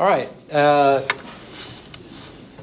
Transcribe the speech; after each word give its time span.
All 0.00 0.06
right. 0.06 0.30
Uh, 0.52 1.02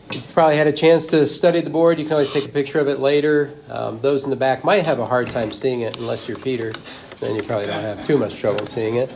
you 0.10 0.22
probably 0.32 0.56
had 0.56 0.68
a 0.68 0.72
chance 0.72 1.06
to 1.08 1.28
study 1.28 1.60
the 1.60 1.70
board. 1.70 2.00
You 2.00 2.06
can 2.06 2.14
always 2.14 2.32
take 2.32 2.46
a 2.46 2.50
picture 2.50 2.80
of 2.80 2.88
it 2.88 3.02
later. 3.02 3.54
Um, 3.70 4.00
those 4.00 4.24
in 4.24 4.30
the 4.30 4.38
back 4.38 4.64
might 4.64 4.86
have 4.86 5.00
a 5.00 5.06
hard 5.06 5.30
time 5.30 5.52
seeing 5.52 5.82
it 5.82 5.98
unless 5.98 6.30
you're 6.30 6.38
Peter. 6.38 6.72
Then 7.20 7.36
you 7.36 7.44
probably 7.44 7.66
don't 7.66 7.82
have 7.82 8.08
too 8.08 8.18
much 8.18 8.38
trouble 8.38 8.66
seeing 8.66 8.96
it. 8.96 9.12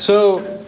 So 0.00 0.64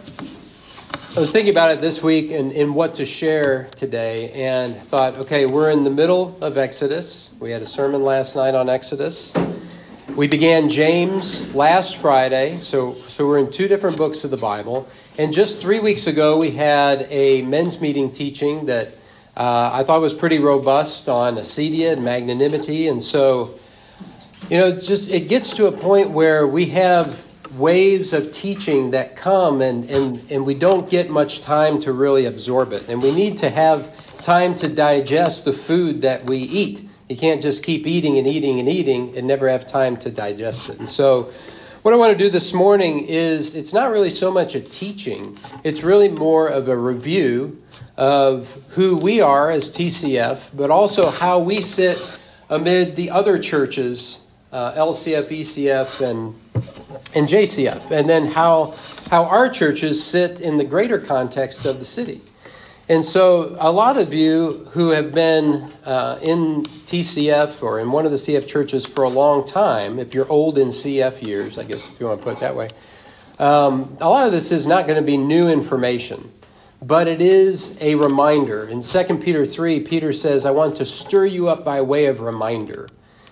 I 1.13 1.19
was 1.19 1.33
thinking 1.33 1.51
about 1.51 1.71
it 1.71 1.81
this 1.81 2.01
week 2.01 2.31
and, 2.31 2.53
and 2.53 2.73
what 2.73 2.95
to 2.95 3.05
share 3.05 3.65
today, 3.75 4.31
and 4.31 4.73
thought, 4.83 5.15
okay, 5.15 5.45
we're 5.45 5.71
in 5.71 5.83
the 5.83 5.89
middle 5.89 6.37
of 6.39 6.57
Exodus. 6.57 7.33
We 7.41 7.51
had 7.51 7.61
a 7.61 7.65
sermon 7.65 8.01
last 8.05 8.33
night 8.37 8.55
on 8.55 8.69
Exodus. 8.69 9.33
We 10.15 10.27
began 10.27 10.69
James 10.69 11.53
last 11.53 11.97
Friday, 11.97 12.59
so, 12.59 12.93
so 12.93 13.27
we're 13.27 13.39
in 13.39 13.51
two 13.51 13.67
different 13.67 13.97
books 13.97 14.23
of 14.23 14.31
the 14.31 14.37
Bible. 14.37 14.87
And 15.17 15.33
just 15.33 15.59
three 15.59 15.79
weeks 15.79 16.07
ago, 16.07 16.37
we 16.37 16.51
had 16.51 17.05
a 17.09 17.41
men's 17.41 17.81
meeting 17.81 18.11
teaching 18.11 18.67
that 18.67 18.93
uh, 19.35 19.69
I 19.73 19.83
thought 19.83 19.99
was 19.99 20.13
pretty 20.13 20.39
robust 20.39 21.09
on 21.09 21.35
acedia 21.35 21.93
and 21.93 22.03
magnanimity. 22.03 22.87
And 22.87 23.03
so, 23.03 23.59
you 24.49 24.57
know, 24.57 24.71
just 24.79 25.09
it 25.09 25.27
gets 25.27 25.51
to 25.55 25.67
a 25.67 25.71
point 25.71 26.11
where 26.11 26.47
we 26.47 26.67
have 26.67 27.25
waves 27.57 28.13
of 28.13 28.31
teaching 28.31 28.91
that 28.91 29.17
come 29.17 29.61
and, 29.61 29.89
and, 29.89 30.31
and 30.31 30.45
we 30.45 30.53
don't 30.53 30.89
get 30.89 31.09
much 31.09 31.41
time 31.41 31.81
to 31.81 31.91
really 31.91 32.25
absorb 32.25 32.71
it. 32.71 32.87
And 32.87 33.01
we 33.03 33.13
need 33.13 33.37
to 33.39 33.49
have 33.49 33.93
time 34.21 34.55
to 34.55 34.69
digest 34.69 35.43
the 35.43 35.53
food 35.53 36.01
that 36.03 36.29
we 36.29 36.37
eat. 36.37 36.87
You 37.09 37.17
can't 37.17 37.41
just 37.41 37.63
keep 37.63 37.85
eating 37.85 38.17
and 38.17 38.27
eating 38.27 38.61
and 38.61 38.69
eating 38.69 39.17
and 39.17 39.27
never 39.27 39.49
have 39.49 39.67
time 39.67 39.97
to 39.97 40.09
digest 40.09 40.69
it. 40.69 40.79
And 40.79 40.87
so, 40.87 41.33
what 41.81 41.95
I 41.95 41.97
want 41.97 42.15
to 42.15 42.23
do 42.23 42.29
this 42.29 42.53
morning 42.53 43.07
is 43.07 43.55
it's 43.55 43.73
not 43.73 43.89
really 43.89 44.11
so 44.11 44.31
much 44.31 44.53
a 44.53 44.61
teaching, 44.61 45.39
it's 45.63 45.81
really 45.81 46.09
more 46.09 46.47
of 46.47 46.67
a 46.67 46.77
review 46.77 47.59
of 47.97 48.55
who 48.69 48.95
we 48.95 49.19
are 49.19 49.49
as 49.49 49.75
TCF, 49.75 50.41
but 50.53 50.69
also 50.69 51.09
how 51.09 51.39
we 51.39 51.61
sit 51.61 52.19
amid 52.51 52.95
the 52.95 53.09
other 53.09 53.39
churches, 53.39 54.23
uh, 54.51 54.73
LCF, 54.73 55.29
ECF, 55.29 56.07
and, 56.07 56.35
and 57.15 57.27
JCF, 57.27 57.89
and 57.89 58.07
then 58.07 58.27
how, 58.27 58.75
how 59.09 59.23
our 59.25 59.49
churches 59.49 60.03
sit 60.03 60.39
in 60.39 60.57
the 60.57 60.63
greater 60.63 60.99
context 60.99 61.65
of 61.65 61.79
the 61.79 61.85
city. 61.85 62.21
And 62.91 63.05
so, 63.05 63.55
a 63.57 63.71
lot 63.71 63.95
of 63.95 64.13
you 64.13 64.67
who 64.71 64.89
have 64.89 65.13
been 65.13 65.71
uh, 65.85 66.19
in 66.21 66.63
TCF 66.63 67.63
or 67.63 67.79
in 67.79 67.89
one 67.89 68.03
of 68.03 68.11
the 68.11 68.17
CF 68.17 68.45
churches 68.49 68.85
for 68.85 69.05
a 69.05 69.09
long 69.09 69.45
time, 69.45 69.97
if 69.97 70.13
you're 70.13 70.29
old 70.29 70.57
in 70.57 70.67
CF 70.67 71.25
years, 71.25 71.57
I 71.57 71.63
guess 71.63 71.87
if 71.87 71.97
you 72.01 72.07
want 72.07 72.19
to 72.19 72.23
put 72.25 72.33
it 72.35 72.39
that 72.41 72.53
way, 72.53 72.67
um, 73.39 73.95
a 74.01 74.09
lot 74.09 74.25
of 74.25 74.33
this 74.33 74.51
is 74.51 74.67
not 74.67 74.87
going 74.87 74.97
to 74.97 75.05
be 75.05 75.15
new 75.15 75.47
information, 75.47 76.33
but 76.81 77.07
it 77.07 77.21
is 77.21 77.77
a 77.79 77.95
reminder. 77.95 78.67
In 78.67 78.81
2 78.81 79.19
Peter 79.19 79.45
3, 79.45 79.79
Peter 79.79 80.11
says, 80.11 80.45
I 80.45 80.51
want 80.51 80.75
to 80.75 80.85
stir 80.85 81.27
you 81.27 81.47
up 81.47 81.63
by 81.63 81.79
way 81.79 82.07
of 82.07 82.19
reminder. 82.19 82.89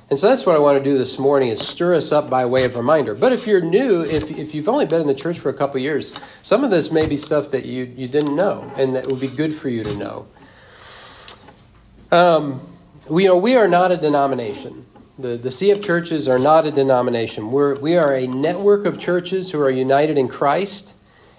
And 0.10 0.18
so 0.18 0.28
that's 0.28 0.44
what 0.44 0.56
I 0.56 0.60
want 0.60 0.78
to 0.78 0.84
do 0.84 0.98
this 0.98 1.20
morning 1.20 1.50
is 1.50 1.66
stir 1.66 1.94
us 1.94 2.12
up 2.12 2.32
by 2.32 2.44
way 2.46 2.64
of 2.64 2.76
reminder. 2.76 3.14
But 3.14 3.32
if 3.32 3.46
you're 3.46 3.62
new, 3.62 4.02
if, 4.02 4.32
if 4.32 4.56
you've 4.56 4.68
only 4.68 4.88
been 4.88 5.02
in 5.02 5.08
the 5.08 5.14
church 5.14 5.38
for 5.38 5.50
a 5.50 5.54
couple 5.54 5.80
years, 5.80 6.14
some 6.42 6.64
of 6.64 6.72
this 6.72 6.92
may 6.92 7.08
be 7.08 7.16
stuff 7.16 7.52
that 7.52 7.66
you, 7.66 7.84
you 7.84 8.08
didn't 8.08 8.36
know 8.36 8.72
and 8.76 8.96
that 8.96 9.06
would 9.06 9.20
be 9.20 9.28
good 9.28 9.56
for 9.56 9.70
you 9.70 9.84
to 9.84 9.96
know. 9.96 10.28
Um, 12.12 12.76
we 13.08 13.28
are, 13.28 13.36
we 13.36 13.56
are 13.56 13.68
not 13.68 13.92
a 13.92 13.98
denomination. 13.98 14.88
The, 15.20 15.38
the 15.38 15.50
CF 15.50 15.84
churches 15.84 16.28
are 16.28 16.40
not 16.40 16.66
a 16.66 16.72
denomination. 16.72 17.52
We're, 17.52 17.78
we 17.78 17.96
are 17.96 18.16
a 18.16 18.26
network 18.26 18.88
of 18.88 18.98
churches 18.98 19.52
who 19.52 19.62
are 19.62 19.70
united 19.70 20.18
in 20.18 20.28
Christ, 20.28 20.96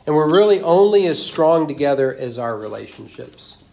and 0.06 0.14
we're 0.14 0.32
really 0.32 0.60
only 0.60 1.06
as 1.06 1.20
strong 1.20 1.66
together 1.66 2.14
as 2.14 2.38
our 2.38 2.56
relationships. 2.56 3.64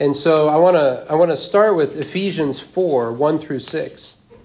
And 0.00 0.16
so 0.16 0.48
I 0.48 0.56
want 0.56 0.76
to 0.76 1.06
I 1.08 1.14
want 1.14 1.30
to 1.30 1.36
start 1.36 1.76
with 1.76 1.96
Ephesians 1.96 2.58
4 2.60 3.12
1 3.12 3.38
through 3.38 3.60
6. 3.60 4.16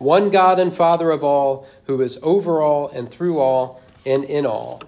one 0.00 0.30
God 0.30 0.58
and 0.58 0.74
Father 0.74 1.10
of 1.10 1.22
all, 1.22 1.68
who 1.84 2.00
is 2.00 2.18
over 2.22 2.60
all 2.62 2.88
and 2.88 3.08
through 3.08 3.38
all 3.38 3.82
and 4.06 4.24
in 4.24 4.46
all. 4.46 4.82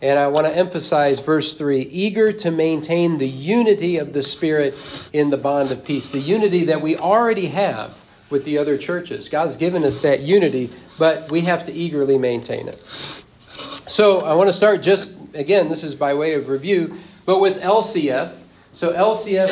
And 0.00 0.16
I 0.18 0.28
want 0.28 0.46
to 0.46 0.56
emphasize 0.56 1.18
verse 1.18 1.56
3 1.56 1.80
eager 1.80 2.32
to 2.32 2.50
maintain 2.50 3.18
the 3.18 3.28
unity 3.28 3.96
of 3.96 4.12
the 4.12 4.22
Spirit 4.22 4.74
in 5.12 5.30
the 5.30 5.36
bond 5.36 5.72
of 5.72 5.84
peace, 5.84 6.10
the 6.10 6.20
unity 6.20 6.64
that 6.66 6.80
we 6.80 6.96
already 6.96 7.46
have 7.46 7.98
with 8.30 8.44
the 8.44 8.56
other 8.58 8.78
churches. 8.78 9.28
God's 9.28 9.56
given 9.56 9.82
us 9.84 10.02
that 10.02 10.20
unity, 10.20 10.70
but 10.98 11.30
we 11.30 11.40
have 11.42 11.64
to 11.66 11.72
eagerly 11.72 12.16
maintain 12.16 12.68
it. 12.68 12.80
So 13.88 14.20
I 14.20 14.34
want 14.34 14.48
to 14.48 14.52
start 14.52 14.82
just, 14.82 15.16
again, 15.34 15.68
this 15.68 15.82
is 15.82 15.96
by 15.96 16.14
way 16.14 16.34
of 16.34 16.48
review, 16.48 16.96
but 17.26 17.40
with 17.40 17.60
LCF. 17.60 18.32
So 18.72 18.92
LCF 18.92 19.50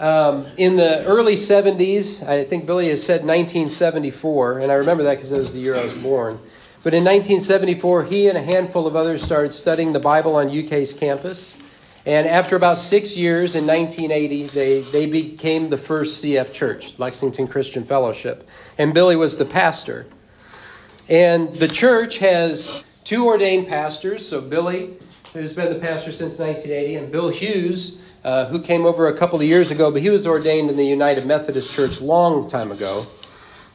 um, 0.00 0.46
in 0.56 0.76
the 0.76 1.04
early 1.04 1.34
70s, 1.34 2.26
I 2.26 2.44
think 2.44 2.66
Billy 2.66 2.88
has 2.88 3.02
said 3.02 3.20
1974, 3.20 4.60
and 4.60 4.72
I 4.72 4.74
remember 4.74 5.04
that 5.04 5.16
because 5.16 5.30
that 5.30 5.38
was 5.38 5.52
the 5.52 5.60
year 5.60 5.76
I 5.76 5.84
was 5.84 5.94
born. 5.94 6.40
But 6.82 6.94
in 6.94 7.04
1974, 7.04 8.04
he 8.04 8.28
and 8.28 8.36
a 8.36 8.42
handful 8.42 8.88
of 8.88 8.96
others 8.96 9.22
started 9.22 9.52
studying 9.52 9.92
the 9.92 10.00
Bible 10.00 10.34
on 10.34 10.48
UK's 10.48 10.92
campus. 10.92 11.56
And 12.04 12.26
after 12.26 12.56
about 12.56 12.78
six 12.78 13.16
years 13.16 13.54
in 13.54 13.64
1980, 13.64 14.48
they, 14.48 14.80
they 14.80 15.06
became 15.06 15.70
the 15.70 15.78
first 15.78 16.24
CF 16.24 16.52
church, 16.52 16.98
Lexington 16.98 17.46
Christian 17.46 17.84
Fellowship. 17.84 18.48
And 18.78 18.92
Billy 18.92 19.14
was 19.14 19.38
the 19.38 19.44
pastor. 19.44 20.06
And 21.08 21.54
the 21.54 21.68
church 21.68 22.18
has 22.18 22.82
two 23.04 23.26
ordained 23.26 23.68
pastors. 23.68 24.28
So 24.28 24.40
Billy, 24.40 24.94
who's 25.32 25.54
been 25.54 25.72
the 25.72 25.78
pastor 25.78 26.10
since 26.10 26.40
1980, 26.40 26.96
and 26.96 27.12
Bill 27.12 27.28
Hughes, 27.28 28.01
uh, 28.24 28.46
who 28.46 28.60
came 28.60 28.84
over 28.84 29.06
a 29.06 29.16
couple 29.16 29.40
of 29.40 29.46
years 29.46 29.70
ago, 29.70 29.90
but 29.90 30.02
he 30.02 30.10
was 30.10 30.26
ordained 30.26 30.70
in 30.70 30.76
the 30.76 30.86
United 30.86 31.26
Methodist 31.26 31.72
Church 31.72 32.00
long 32.00 32.48
time 32.48 32.70
ago. 32.70 33.06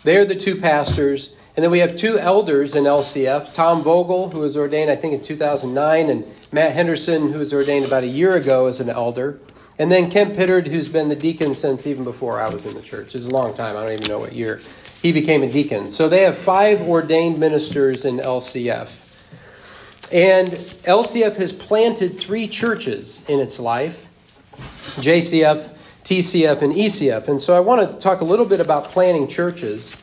They're 0.03 0.25
the 0.25 0.35
two 0.35 0.55
pastors. 0.55 1.35
And 1.55 1.63
then 1.63 1.71
we 1.71 1.79
have 1.79 1.95
two 1.95 2.19
elders 2.19 2.75
in 2.75 2.83
LCF 2.83 3.51
Tom 3.51 3.81
Vogel, 3.83 4.29
who 4.29 4.41
was 4.41 4.55
ordained, 4.55 4.91
I 4.91 4.95
think, 4.95 5.13
in 5.13 5.21
2009, 5.21 6.09
and 6.09 6.23
Matt 6.51 6.73
Henderson, 6.73 7.33
who 7.33 7.39
was 7.39 7.51
ordained 7.51 7.85
about 7.85 8.03
a 8.03 8.07
year 8.07 8.35
ago 8.35 8.67
as 8.67 8.79
an 8.79 8.89
elder. 8.89 9.39
And 9.79 9.91
then 9.91 10.09
Kent 10.09 10.35
Pittard, 10.35 10.67
who's 10.67 10.87
been 10.87 11.09
the 11.09 11.15
deacon 11.15 11.53
since 11.55 11.87
even 11.87 12.03
before 12.03 12.39
I 12.39 12.49
was 12.49 12.65
in 12.65 12.73
the 12.75 12.81
church. 12.81 13.15
It's 13.15 13.25
a 13.25 13.29
long 13.29 13.53
time. 13.53 13.75
I 13.75 13.81
don't 13.81 13.93
even 13.93 14.07
know 14.07 14.19
what 14.19 14.33
year 14.33 14.61
he 15.01 15.11
became 15.11 15.43
a 15.43 15.51
deacon. 15.51 15.89
So 15.89 16.09
they 16.09 16.23
have 16.23 16.37
five 16.37 16.81
ordained 16.81 17.39
ministers 17.39 18.05
in 18.05 18.17
LCF. 18.17 18.89
And 20.11 20.49
LCF 20.49 21.35
has 21.35 21.51
planted 21.51 22.19
three 22.19 22.47
churches 22.47 23.23
in 23.27 23.39
its 23.39 23.59
life. 23.59 24.06
JCF, 24.95 25.75
TCF, 26.03 26.61
and 26.61 26.73
ECF. 26.73 27.27
And 27.27 27.39
so 27.39 27.55
I 27.55 27.59
want 27.59 27.91
to 27.91 27.97
talk 27.97 28.21
a 28.21 28.25
little 28.25 28.45
bit 28.45 28.59
about 28.59 28.85
planting 28.85 29.27
churches. 29.27 29.95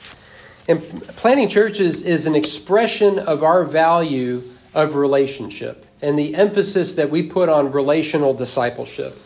And 0.69 0.83
planting 1.17 1.49
churches 1.49 2.03
is 2.03 2.27
an 2.27 2.35
expression 2.35 3.19
of 3.19 3.43
our 3.43 3.65
value 3.65 4.43
of 4.75 4.95
relationship 4.95 5.87
and 6.03 6.19
the 6.19 6.35
emphasis 6.35 6.95
that 6.95 7.11
we 7.11 7.23
put 7.23 7.49
on 7.49 7.73
relational 7.73 8.35
discipleship. 8.35 9.19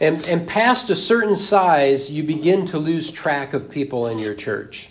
And, 0.00 0.24
and 0.26 0.46
past 0.46 0.90
a 0.90 0.96
certain 0.96 1.36
size, 1.36 2.10
you 2.10 2.22
begin 2.22 2.66
to 2.66 2.78
lose 2.78 3.10
track 3.10 3.54
of 3.54 3.70
people 3.70 4.06
in 4.06 4.18
your 4.18 4.34
church. 4.34 4.90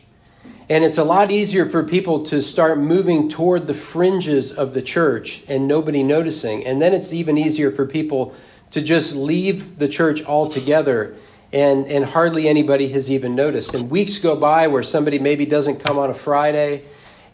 And 0.68 0.84
it's 0.84 0.98
a 0.98 1.04
lot 1.04 1.30
easier 1.30 1.68
for 1.68 1.84
people 1.84 2.24
to 2.25 2.42
start 2.42 2.80
moving 2.80 3.30
toward 3.30 3.68
the 3.68 3.75
fringes 3.75 4.52
of 4.52 4.74
the 4.74 4.81
church 4.81 5.44
and 5.48 5.68
nobody 5.68 6.02
noticing. 6.02 6.66
And 6.66 6.81
then 6.81 6.92
it's 6.92 7.14
even 7.14 7.38
easier 7.38 7.69
for 7.72 7.86
people 7.86 8.34
to 8.72 8.82
just 8.82 9.16
leave 9.16 9.80
the 9.80 9.88
church 9.88 10.24
altogether 10.26 11.16
and, 11.54 11.88
and 11.88 12.04
hardly 12.04 12.50
anybody 12.50 12.90
has 12.90 13.10
even 13.12 13.36
noticed. 13.36 13.74
And 13.74 13.90
weeks 13.90 14.20
go 14.20 14.36
by 14.36 14.68
where 14.68 14.84
somebody 14.84 15.20
maybe 15.20 15.46
doesn't 15.46 15.80
come 15.80 15.98
on 15.98 16.10
a 16.10 16.14
Friday 16.14 16.84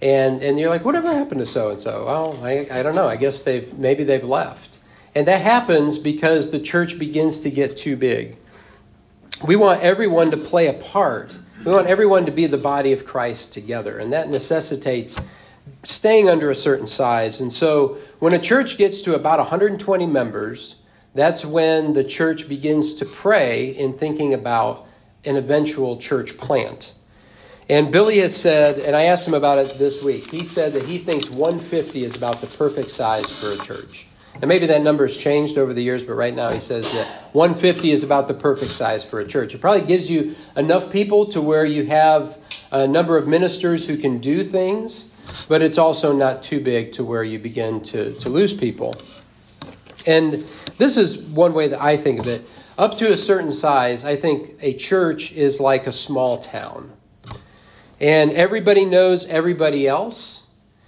and, 0.02 0.42
and 0.42 0.60
you're 0.60 0.70
like, 0.70 0.84
whatever 0.84 1.14
happened 1.14 1.42
to 1.42 1.46
so 1.46 1.70
and 1.70 1.80
so? 1.80 2.06
Well, 2.06 2.40
I, 2.44 2.68
I 2.72 2.84
don't 2.84 2.96
know. 2.96 3.08
I 3.08 3.16
guess 3.16 3.44
they've 3.44 3.72
maybe 3.78 4.04
they've 4.04 4.24
left. 4.24 4.78
And 5.14 5.28
that 5.28 5.42
happens 5.42 6.00
because 6.00 6.52
the 6.52 6.60
church 6.60 6.98
begins 6.98 7.42
to 7.42 7.52
get 7.52 7.78
too 7.78 7.96
big. 7.96 8.38
We 9.46 9.56
want 9.56 9.82
everyone 9.82 10.32
to 10.32 10.38
play 10.38 10.68
a 10.68 10.74
part. 10.74 11.36
We 11.66 11.72
want 11.72 11.88
everyone 11.88 12.26
to 12.26 12.32
be 12.32 12.48
the 12.48 12.58
body 12.58 12.94
of 12.94 13.06
Christ 13.06 13.54
together. 13.54 14.00
And 14.00 14.12
that 14.14 14.30
necessitates 14.30 15.20
staying 15.84 16.30
under 16.30 16.50
a 16.50 16.56
certain 16.56 16.88
size. 16.88 17.42
And 17.42 17.52
so 17.52 17.98
when 18.20 18.34
a 18.34 18.40
church 18.40 18.78
gets 18.78 19.02
to 19.04 19.16
about 19.16 19.38
120 19.40 20.06
members, 20.06 20.76
That's 21.14 21.46
when 21.46 21.94
the 21.94 22.04
church 22.04 22.48
begins 22.48 22.94
to 22.96 23.06
pray 23.06 23.70
in 23.70 23.94
thinking 23.94 24.34
about 24.34 24.88
an 25.26 25.36
eventual 25.36 25.98
church 25.98 26.38
plant. 26.38 26.94
And 27.70 27.92
Billy 27.92 28.20
has 28.20 28.36
said, 28.36 28.80
and 28.80 28.96
I 28.96 29.04
asked 29.04 29.28
him 29.28 29.34
about 29.34 29.58
it 29.58 29.78
this 29.78 30.02
week, 30.02 30.30
he 30.32 30.44
said 30.44 30.74
that 30.74 30.86
he 30.86 30.98
thinks 30.98 31.30
150 31.30 32.04
is 32.04 32.16
about 32.16 32.42
the 32.42 32.48
perfect 32.48 32.92
size 32.92 33.30
for 33.30 33.52
a 33.52 33.58
church. 33.58 34.08
And 34.36 34.48
maybe 34.48 34.66
that 34.68 34.82
number 34.82 35.06
has 35.06 35.18
changed 35.18 35.58
over 35.58 35.74
the 35.74 35.84
years, 35.84 36.04
but 36.04 36.14
right 36.14 36.34
now 36.34 36.52
he 36.52 36.60
says 36.60 36.90
that 36.92 37.08
150 37.34 37.92
is 37.92 38.04
about 38.04 38.28
the 38.28 38.34
perfect 38.34 38.72
size 38.72 39.04
for 39.04 39.20
a 39.20 39.28
church. 39.28 39.54
It 39.54 39.60
probably 39.60 39.86
gives 39.86 40.10
you 40.10 40.36
enough 40.56 40.92
people 40.92 41.28
to 41.28 41.42
where 41.42 41.66
you 41.66 41.86
have 41.86 42.38
a 42.72 42.88
number 42.88 43.18
of 43.18 43.28
ministers 43.28 43.88
who 43.88 43.98
can 43.98 44.20
do 44.20 44.44
things, 44.44 45.10
but 45.48 45.62
it's 45.62 45.78
also 45.78 46.16
not 46.16 46.44
too 46.44 46.62
big 46.62 46.94
to 46.94 47.04
where 47.04 47.24
you 47.24 47.40
begin 47.40 47.82
to, 47.82 48.14
to 48.16 48.30
lose 48.30 48.54
people. 48.54 48.96
And 50.06 50.46
this 50.78 50.98
is 50.98 51.18
one 51.18 51.54
way 51.54 51.68
that 51.68 51.82
I 51.82 51.98
think 51.98 52.20
of 52.20 52.28
it. 52.28 52.48
Up 52.78 52.98
to 52.98 53.12
a 53.12 53.18
certain 53.18 53.52
size, 53.52 54.06
I 54.06 54.16
think 54.16 54.56
a 54.62 54.74
church 54.74 55.34
is 55.34 55.60
like 55.60 55.88
a 55.88 55.92
small 55.92 56.40
town. 56.40 56.92
And 58.00 58.32
everybody 58.32 58.86
knows 58.86 59.28
everybody 59.28 59.88
else. 59.88 60.44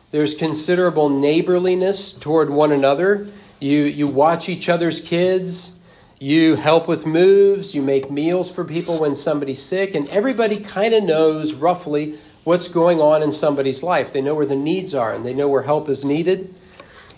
There's 0.10 0.33
considerable 0.33 1.10
neighborliness 1.10 2.13
toward 2.13 2.50
one 2.50 2.71
another. 2.71 3.27
You, 3.60 3.83
you 3.83 4.07
watch 4.07 4.50
each 4.50 4.69
other's 4.69 5.00
kids. 5.00 5.74
You 6.19 6.56
help 6.56 6.88
with 6.88 7.06
moves. 7.06 7.75
You 7.75 7.81
make 7.81 8.09
meals 8.09 8.50
for 8.50 8.63
people 8.63 9.00
when 9.00 9.16
somebody's 9.16 9.62
sick. 9.62 9.94
And 9.94 10.09
everybody 10.09 10.59
kind 10.59 10.94
of 10.94 11.04
knows 11.04 11.54
roughly 11.54 12.18
what's 12.44 12.68
going 12.68 13.00
on 13.00 13.21
in 13.21 13.31
somebody's 13.31 13.83
life. 13.83 14.12
They 14.12 14.21
know 14.21 14.36
where 14.36 14.45
the 14.45 14.56
needs 14.56 14.95
are 14.95 15.13
and 15.13 15.25
they 15.25 15.33
know 15.33 15.48
where 15.48 15.63
help 15.63 15.88
is 15.89 16.04
needed. 16.04 16.54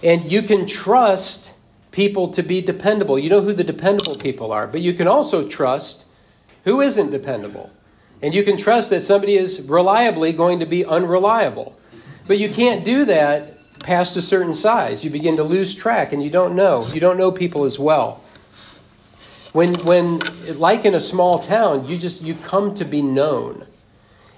And 0.04 0.30
you 0.30 0.42
can 0.42 0.66
trust 0.66 1.54
people 1.96 2.28
to 2.28 2.44
be 2.44 2.62
dependable. 2.62 3.18
You 3.18 3.30
know 3.30 3.40
who 3.40 3.54
the 3.54 3.64
dependable 3.64 4.18
people 4.18 4.52
are, 4.52 4.68
but 4.68 4.82
you 4.82 4.94
can 4.94 5.08
also 5.08 5.48
trust 5.48 6.06
who 6.66 6.82
isn't 6.82 7.10
dependable. 7.10 7.72
And 8.22 8.36
you 8.36 8.44
can 8.44 8.58
trust 8.58 8.90
that 8.90 9.02
somebody 9.02 9.36
is 9.36 9.62
reliably 9.62 10.34
going 10.34 10.60
to 10.60 10.66
be 10.66 10.84
unreliable. 10.84 11.80
But 12.28 12.38
you 12.38 12.50
can't 12.50 12.84
do 12.84 13.06
that 13.06 13.80
past 13.80 14.18
a 14.18 14.22
certain 14.22 14.54
size. 14.54 15.06
You 15.06 15.10
begin 15.10 15.38
to 15.38 15.44
lose 15.44 15.74
track 15.74 16.12
and 16.12 16.22
you 16.22 16.30
don't 16.30 16.54
know. 16.54 16.86
You 16.88 17.00
don't 17.00 17.18
know 17.18 17.32
people 17.32 17.64
as 17.64 17.80
well. 17.80 18.22
When, 19.54 19.76
when 19.86 20.20
like 20.58 20.84
in 20.84 20.96
a 20.96 21.02
small 21.02 21.40
town, 21.40 21.88
you 21.88 21.98
just 21.98 22.22
you 22.22 22.36
come 22.36 22.74
to 22.76 22.84
be 22.84 23.02
known. 23.02 23.66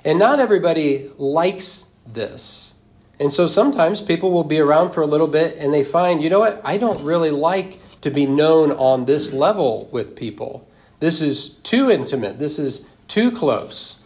And 0.05 0.19
not 0.19 0.39
everybody 0.39 1.09
likes 1.17 1.87
this. 2.05 2.75
And 3.19 3.31
so 3.31 3.47
sometimes 3.47 4.01
people 4.01 4.31
will 4.31 4.43
be 4.43 4.59
around 4.59 4.91
for 4.91 5.01
a 5.01 5.05
little 5.05 5.27
bit 5.27 5.57
and 5.57 5.73
they 5.73 5.83
find, 5.83 6.23
you 6.23 6.29
know 6.29 6.39
what, 6.39 6.61
I 6.63 6.77
don't 6.77 7.03
really 7.03 7.31
like 7.31 7.79
to 8.01 8.11
be 8.11 8.25
known 8.25 8.71
on 8.73 9.05
this 9.05 9.33
level 9.33 9.89
with 9.91 10.15
people. 10.15 10.67
This 10.99 11.21
is 11.21 11.49
too 11.49 11.89
intimate. 11.89 12.37
This 12.37 12.59
is 12.59 12.87
too 13.07 13.31
close. 13.31 13.99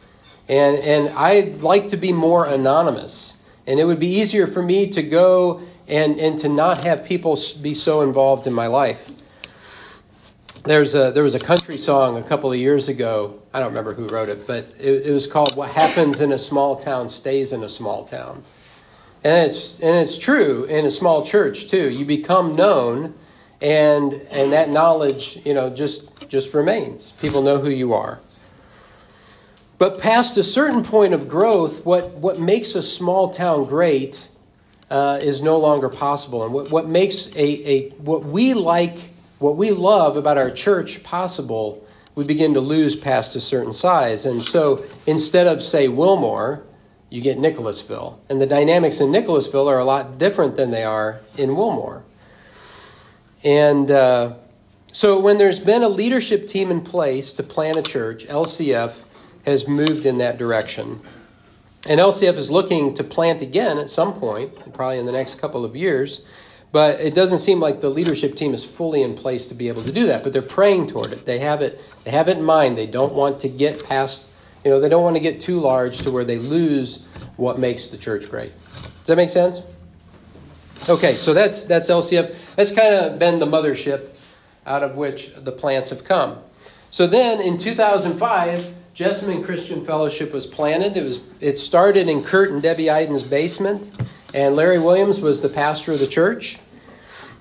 And, 0.47 0.77
and 0.77 1.09
I'd 1.09 1.61
like 1.61 1.89
to 1.89 1.97
be 1.97 2.11
more 2.11 2.45
anonymous. 2.45 3.41
And 3.67 3.79
it 3.79 3.85
would 3.85 3.99
be 3.99 4.07
easier 4.07 4.47
for 4.47 4.61
me 4.61 4.89
to 4.91 5.03
go 5.03 5.61
and, 5.87 6.17
and 6.19 6.39
to 6.39 6.49
not 6.49 6.83
have 6.85 7.03
people 7.03 7.37
be 7.61 7.73
so 7.73 8.01
involved 8.01 8.47
in 8.47 8.53
my 8.53 8.67
life. 8.67 9.11
There's 10.63 10.95
a, 10.95 11.11
there 11.11 11.23
was 11.23 11.35
a 11.35 11.39
country 11.39 11.77
song 11.77 12.17
a 12.17 12.23
couple 12.23 12.51
of 12.51 12.57
years 12.57 12.87
ago. 12.87 13.39
I 13.53 13.59
don't 13.59 13.69
remember 13.69 13.93
who 13.93 14.07
wrote 14.07 14.29
it, 14.29 14.45
but 14.47 14.67
it, 14.79 15.07
it 15.07 15.11
was 15.11 15.27
called 15.27 15.55
What 15.57 15.69
Happens 15.69 16.21
in 16.21 16.31
a 16.31 16.37
Small 16.37 16.77
Town 16.77 17.09
Stays 17.09 17.51
in 17.51 17.63
a 17.63 17.69
Small 17.69 18.05
Town. 18.05 18.43
And 19.23 19.50
it's 19.50 19.79
and 19.79 19.97
it's 19.97 20.18
true 20.18 20.63
in 20.65 20.85
a 20.85 20.91
small 20.91 21.25
church 21.25 21.68
too. 21.69 21.89
You 21.89 22.06
become 22.06 22.56
known 22.56 23.13
and 23.62 24.13
and 24.31 24.51
that 24.53 24.69
knowledge, 24.69 25.39
you 25.45 25.53
know, 25.53 25.69
just 25.69 26.09
just 26.27 26.53
remains. 26.53 27.12
People 27.12 27.41
know 27.41 27.59
who 27.59 27.69
you 27.69 27.94
are. 27.94 28.21
But 29.81 30.00
past 30.00 30.38
a 30.38 30.44
certain 30.44 30.83
point 30.83 31.12
of 31.12 31.27
growth, 31.27 31.83
what, 31.85 32.12
what 32.12 32.39
makes 32.39 32.75
a 32.75 32.83
small 32.83 33.31
town 33.31 33.65
great 33.65 34.29
uh, 34.91 35.18
is 35.19 35.41
no 35.41 35.57
longer 35.57 35.89
possible. 35.89 36.44
And 36.45 36.53
what, 36.53 36.69
what 36.69 36.88
makes 36.88 37.35
a, 37.35 37.68
a 37.68 37.89
what 37.94 38.23
we 38.23 38.53
like, 38.53 39.09
what 39.39 39.57
we 39.57 39.71
love 39.71 40.18
about 40.18 40.38
our 40.38 40.51
church 40.51 41.01
possible, 41.01 41.83
we 42.13 42.23
begin 42.23 42.53
to 42.53 42.59
lose 42.59 42.95
past 42.95 43.35
a 43.35 43.41
certain 43.41 43.73
size. 43.73 44.27
And 44.27 44.44
so 44.44 44.85
instead 45.07 45.47
of, 45.47 45.63
say, 45.63 45.88
Wilmore, 45.88 46.62
you 47.11 47.21
get 47.21 47.37
Nicholasville. 47.37 48.19
And 48.29 48.41
the 48.41 48.47
dynamics 48.47 49.01
in 49.01 49.11
Nicholasville 49.11 49.67
are 49.67 49.77
a 49.77 49.83
lot 49.83 50.17
different 50.17 50.55
than 50.55 50.71
they 50.71 50.83
are 50.83 51.19
in 51.37 51.55
Wilmore. 51.55 52.03
And 53.43 53.91
uh, 53.91 54.35
so 54.93 55.19
when 55.19 55.37
there's 55.37 55.59
been 55.59 55.83
a 55.83 55.89
leadership 55.89 56.47
team 56.47 56.71
in 56.71 56.81
place 56.81 57.33
to 57.33 57.43
plan 57.43 57.77
a 57.77 57.81
church, 57.81 58.25
LCF 58.27 58.93
has 59.45 59.67
moved 59.67 60.05
in 60.05 60.19
that 60.19 60.37
direction. 60.37 61.01
And 61.87 61.99
LCF 61.99 62.35
is 62.35 62.49
looking 62.49 62.93
to 62.93 63.03
plant 63.03 63.41
again 63.41 63.77
at 63.77 63.89
some 63.89 64.13
point, 64.13 64.73
probably 64.73 64.97
in 64.97 65.05
the 65.05 65.11
next 65.11 65.35
couple 65.39 65.65
of 65.65 65.75
years. 65.75 66.23
But 66.71 67.01
it 67.01 67.13
doesn't 67.13 67.39
seem 67.39 67.59
like 67.59 67.81
the 67.81 67.89
leadership 67.89 68.37
team 68.37 68.53
is 68.53 68.63
fully 68.63 69.01
in 69.01 69.15
place 69.15 69.47
to 69.47 69.53
be 69.53 69.67
able 69.67 69.83
to 69.83 69.91
do 69.91 70.05
that. 70.05 70.23
But 70.23 70.31
they're 70.31 70.41
praying 70.41 70.87
toward 70.87 71.11
it. 71.11 71.25
They 71.25 71.39
have 71.39 71.61
it. 71.61 71.81
They 72.05 72.11
have 72.11 72.29
it 72.29 72.37
in 72.37 72.43
mind. 72.43 72.77
They 72.77 72.87
don't 72.87 73.13
want 73.13 73.41
to 73.41 73.49
get 73.49 73.83
past 73.83 74.27
you 74.63 74.71
know, 74.71 74.79
they 74.79 74.89
don't 74.89 75.03
want 75.03 75.15
to 75.15 75.19
get 75.19 75.41
too 75.41 75.59
large 75.59 75.99
to 75.99 76.11
where 76.11 76.23
they 76.23 76.37
lose 76.37 77.05
what 77.37 77.59
makes 77.59 77.87
the 77.87 77.97
church 77.97 78.29
great. 78.29 78.51
Does 78.73 79.07
that 79.07 79.15
make 79.15 79.29
sense? 79.29 79.63
Okay, 80.89 81.15
so 81.15 81.33
that's 81.33 81.63
that's 81.63 81.89
LCF. 81.89 82.55
That's 82.55 82.71
kind 82.71 82.93
of 82.93 83.19
been 83.19 83.39
the 83.39 83.45
mothership 83.45 84.09
out 84.65 84.83
of 84.83 84.95
which 84.95 85.33
the 85.35 85.51
plants 85.51 85.89
have 85.89 86.03
come. 86.03 86.39
So 86.89 87.07
then 87.07 87.39
in 87.39 87.57
2005, 87.57 88.73
Jessamine 88.93 89.43
Christian 89.43 89.85
Fellowship 89.85 90.33
was 90.33 90.45
planted. 90.45 90.97
It 90.97 91.03
was 91.03 91.23
it 91.39 91.57
started 91.57 92.07
in 92.09 92.23
Kurt 92.23 92.51
and 92.51 92.61
Debbie 92.61 92.89
Iden's 92.89 93.23
basement, 93.23 93.91
and 94.33 94.55
Larry 94.55 94.79
Williams 94.79 95.21
was 95.21 95.41
the 95.41 95.49
pastor 95.49 95.93
of 95.93 95.99
the 95.99 96.07
church. 96.07 96.59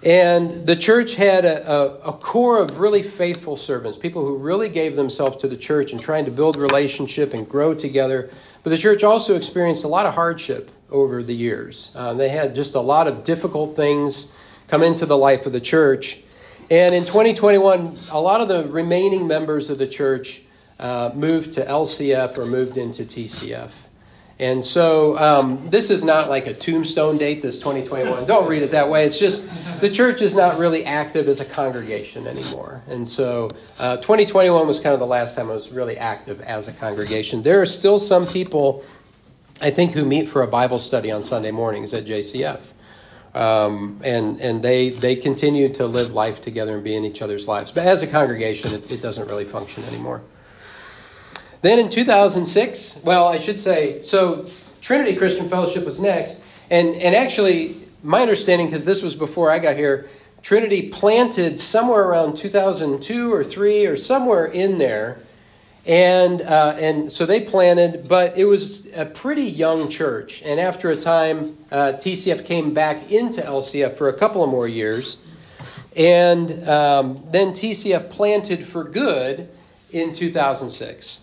And 0.02 0.67
the 0.67 0.76
church 0.76 1.14
had 1.14 1.44
a, 1.44 1.70
a, 1.70 1.99
a, 2.08 2.12
core 2.12 2.62
of 2.62 2.79
really 2.79 3.02
faithful 3.02 3.58
servants, 3.58 3.99
people 3.99 4.25
who 4.25 4.38
really 4.38 4.70
gave 4.70 4.97
themselves 4.97 5.37
to 5.38 5.49
the 5.49 5.58
church 5.58 5.93
and 5.93 6.00
trying 6.00 6.25
to 6.25 6.31
build 6.31 6.56
relationship 6.56 7.35
and 7.35 7.47
grow 7.47 7.75
together. 7.75 8.31
But 8.62 8.70
the 8.70 8.79
church 8.79 9.05
also 9.05 9.37
experienced 9.37 9.85
a 9.85 9.88
lot 9.88 10.06
of 10.06 10.14
hardship 10.14 10.70
over 10.91 11.23
the 11.23 11.35
years. 11.35 11.93
Uh, 11.94 12.14
they 12.14 12.31
had 12.31 12.55
just 12.55 12.75
a 12.75 12.81
lot 12.81 13.08
of 13.08 13.25
difficult 13.25 13.76
things 13.76 14.29
come 14.69 14.82
into 14.82 15.05
the 15.05 15.19
life 15.19 15.44
of 15.44 15.52
the 15.52 15.61
church. 15.61 16.20
And 16.70 16.94
in 16.94 17.05
2021, 17.05 17.96
a 18.11 18.20
lot 18.20 18.41
of 18.41 18.49
the 18.49 18.67
remaining 18.69 19.26
members 19.26 19.69
of 19.69 19.79
the 19.79 19.87
church 19.87 20.43
uh, 20.79 21.10
moved 21.15 21.53
to 21.53 21.65
LCF 21.65 22.39
or 22.39 22.46
moved 22.46 22.79
into 22.79 23.05
TCF. 23.05 23.70
And 24.41 24.65
so 24.65 25.19
um, 25.19 25.69
this 25.69 25.91
is 25.91 26.03
not 26.03 26.31
like 26.31 26.47
a 26.47 26.55
tombstone 26.55 27.19
date, 27.19 27.43
this 27.43 27.59
2021. 27.59 28.25
Don't 28.25 28.49
read 28.49 28.63
it 28.63 28.70
that 28.70 28.89
way. 28.89 29.05
It's 29.05 29.19
just 29.19 29.47
the 29.82 29.91
church 29.91 30.23
is 30.23 30.35
not 30.35 30.59
really 30.59 30.82
active 30.87 31.29
as 31.29 31.41
a 31.41 31.44
congregation 31.44 32.27
anymore. 32.27 32.82
And 32.89 33.06
so 33.06 33.51
uh, 33.79 33.99
2021 33.99 34.67
was 34.67 34.81
kind 34.81 34.94
of 34.94 34.99
the 34.99 35.06
last 35.06 35.37
time 35.37 35.51
I 35.51 35.55
was 35.55 35.70
really 35.70 35.99
active 35.99 36.41
as 36.41 36.69
a 36.69 36.73
congregation. 36.73 37.43
There 37.43 37.61
are 37.61 37.67
still 37.67 37.99
some 37.99 38.27
people, 38.27 38.82
I 39.61 39.70
think, 39.70 39.93
who 39.93 40.06
meet 40.06 40.31
for 40.31 40.41
a 40.41 40.49
Bible 40.49 40.79
study 40.79 41.11
on 41.11 41.23
Sunday 41.23 41.51
mornings 41.51 41.93
at 41.93 42.06
JCF. 42.06 42.63
Um, 43.35 44.01
and 44.03 44.41
and 44.41 44.63
they, 44.63 44.89
they 44.89 45.17
continue 45.17 45.69
to 45.75 45.87
live 45.87 46.15
life 46.15 46.41
together 46.41 46.77
and 46.77 46.82
be 46.82 46.97
in 46.97 47.05
each 47.05 47.20
other's 47.20 47.47
lives. 47.47 47.73
But 47.73 47.85
as 47.85 48.03
a 48.03 48.06
congregation, 48.06 48.73
it, 48.73 48.91
it 48.91 49.03
doesn't 49.03 49.29
really 49.29 49.44
function 49.44 49.85
anymore. 49.85 50.23
Then 51.62 51.79
in 51.79 51.90
2006, 51.90 52.98
well, 53.05 53.29
I 53.29 53.38
should 53.38 53.60
say, 53.60 54.02
so 54.02 54.46
Trinity 54.81 55.14
Christian 55.17 55.48
Fellowship 55.48 55.84
was 55.84 56.00
next. 56.00 56.43
And, 56.70 56.94
and 56.96 57.14
actually, 57.14 57.76
my 58.02 58.22
understanding, 58.22 58.69
because 58.69 58.84
this 58.84 59.02
was 59.02 59.14
before 59.14 59.50
I 59.50 59.58
got 59.58 59.76
here, 59.76 60.08
Trinity 60.43 60.88
planted 60.88 61.58
somewhere 61.58 62.02
around 62.02 62.36
2002 62.36 63.32
or 63.32 63.44
3 63.44 63.86
or 63.86 63.96
somewhere 63.96 64.46
in 64.46 64.79
there. 64.79 65.19
And, 65.86 66.40
uh, 66.43 66.76
and 66.79 67.12
so 67.12 67.26
they 67.26 67.40
planted, 67.40 68.08
but 68.08 68.36
it 68.38 68.44
was 68.44 68.86
a 68.94 69.05
pretty 69.05 69.44
young 69.44 69.88
church. 69.88 70.43
And 70.43 70.60
after 70.60 70.90
a 70.90 70.96
time, 70.96 71.58
uh, 71.70 71.93
TCF 71.94 72.44
came 72.44 72.72
back 72.72 73.10
into 73.10 73.43
LCF 73.43 73.96
for 73.96 74.08
a 74.08 74.12
couple 74.12 74.43
of 74.43 74.50
more 74.50 74.69
years. 74.69 75.19
And 75.96 76.69
um, 76.69 77.22
then 77.31 77.52
TCF 77.52 78.10
planted 78.10 78.67
for 78.67 78.84
good 78.84 79.48
in 79.90 80.14
2006. 80.14 81.19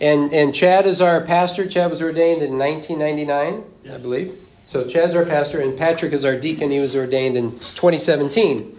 And, 0.00 0.32
and 0.32 0.54
Chad 0.54 0.86
is 0.86 1.00
our 1.00 1.20
pastor. 1.22 1.66
Chad 1.66 1.90
was 1.90 2.02
ordained 2.02 2.42
in 2.42 2.58
1999, 2.58 3.64
yes. 3.84 3.94
I 3.94 3.98
believe. 3.98 4.38
So 4.64 4.86
Chad's 4.86 5.14
our 5.14 5.24
pastor, 5.24 5.60
and 5.60 5.78
Patrick 5.78 6.12
is 6.12 6.24
our 6.24 6.38
deacon. 6.38 6.70
He 6.70 6.78
was 6.78 6.94
ordained 6.94 7.36
in 7.36 7.52
2017. 7.52 8.76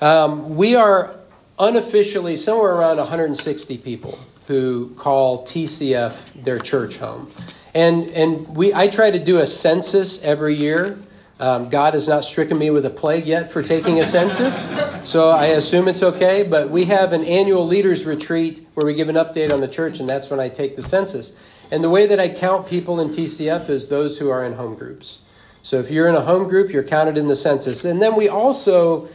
Um, 0.00 0.56
we 0.56 0.74
are 0.74 1.20
unofficially 1.58 2.36
somewhere 2.36 2.72
around 2.72 2.98
160 2.98 3.78
people 3.78 4.18
who 4.46 4.94
call 4.96 5.44
TCF 5.46 6.44
their 6.44 6.58
church 6.58 6.98
home. 6.98 7.32
And, 7.74 8.08
and 8.10 8.56
we, 8.56 8.72
I 8.72 8.88
try 8.88 9.10
to 9.10 9.18
do 9.18 9.38
a 9.38 9.46
census 9.46 10.22
every 10.22 10.54
year 10.54 10.98
Um, 11.38 11.68
God 11.68 11.92
has 11.92 12.08
not 12.08 12.24
stricken 12.24 12.56
me 12.56 12.70
with 12.70 12.86
a 12.86 12.90
plague 12.90 13.26
yet 13.26 13.52
for 13.52 13.62
taking 13.62 14.00
a 14.00 14.06
census, 14.06 14.70
so 15.04 15.28
I 15.28 15.46
assume 15.46 15.86
it's 15.86 16.02
okay. 16.02 16.42
But 16.42 16.70
we 16.70 16.86
have 16.86 17.12
an 17.12 17.24
annual 17.24 17.66
leaders 17.66 18.06
retreat 18.06 18.66
where 18.72 18.86
we 18.86 18.94
give 18.94 19.10
an 19.10 19.16
update 19.16 19.52
on 19.52 19.60
the 19.60 19.68
church, 19.68 20.00
and 20.00 20.08
that's 20.08 20.30
when 20.30 20.40
I 20.40 20.48
take 20.48 20.76
the 20.76 20.82
census. 20.82 21.36
And 21.70 21.84
the 21.84 21.90
way 21.90 22.06
that 22.06 22.18
I 22.18 22.30
count 22.30 22.66
people 22.66 23.00
in 23.00 23.08
TCF 23.08 23.68
is 23.68 23.88
those 23.88 24.18
who 24.18 24.30
are 24.30 24.44
in 24.44 24.54
home 24.54 24.76
groups. 24.76 25.20
So 25.62 25.78
if 25.78 25.90
you're 25.90 26.08
in 26.08 26.14
a 26.14 26.22
home 26.22 26.48
group, 26.48 26.70
you're 26.70 26.84
counted 26.84 27.18
in 27.18 27.26
the 27.26 27.36
census. 27.36 27.84
And 27.84 28.00
then 28.00 28.16
we 28.16 28.28
also 28.28 29.08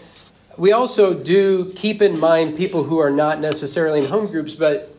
we 0.57 0.73
also 0.73 1.13
do 1.13 1.71
keep 1.73 2.01
in 2.01 2.19
mind 2.19 2.57
people 2.57 2.83
who 2.83 2.99
are 2.99 3.09
not 3.09 3.39
necessarily 3.39 3.99
in 3.99 4.05
home 4.05 4.27
groups, 4.27 4.53
but 4.53 4.93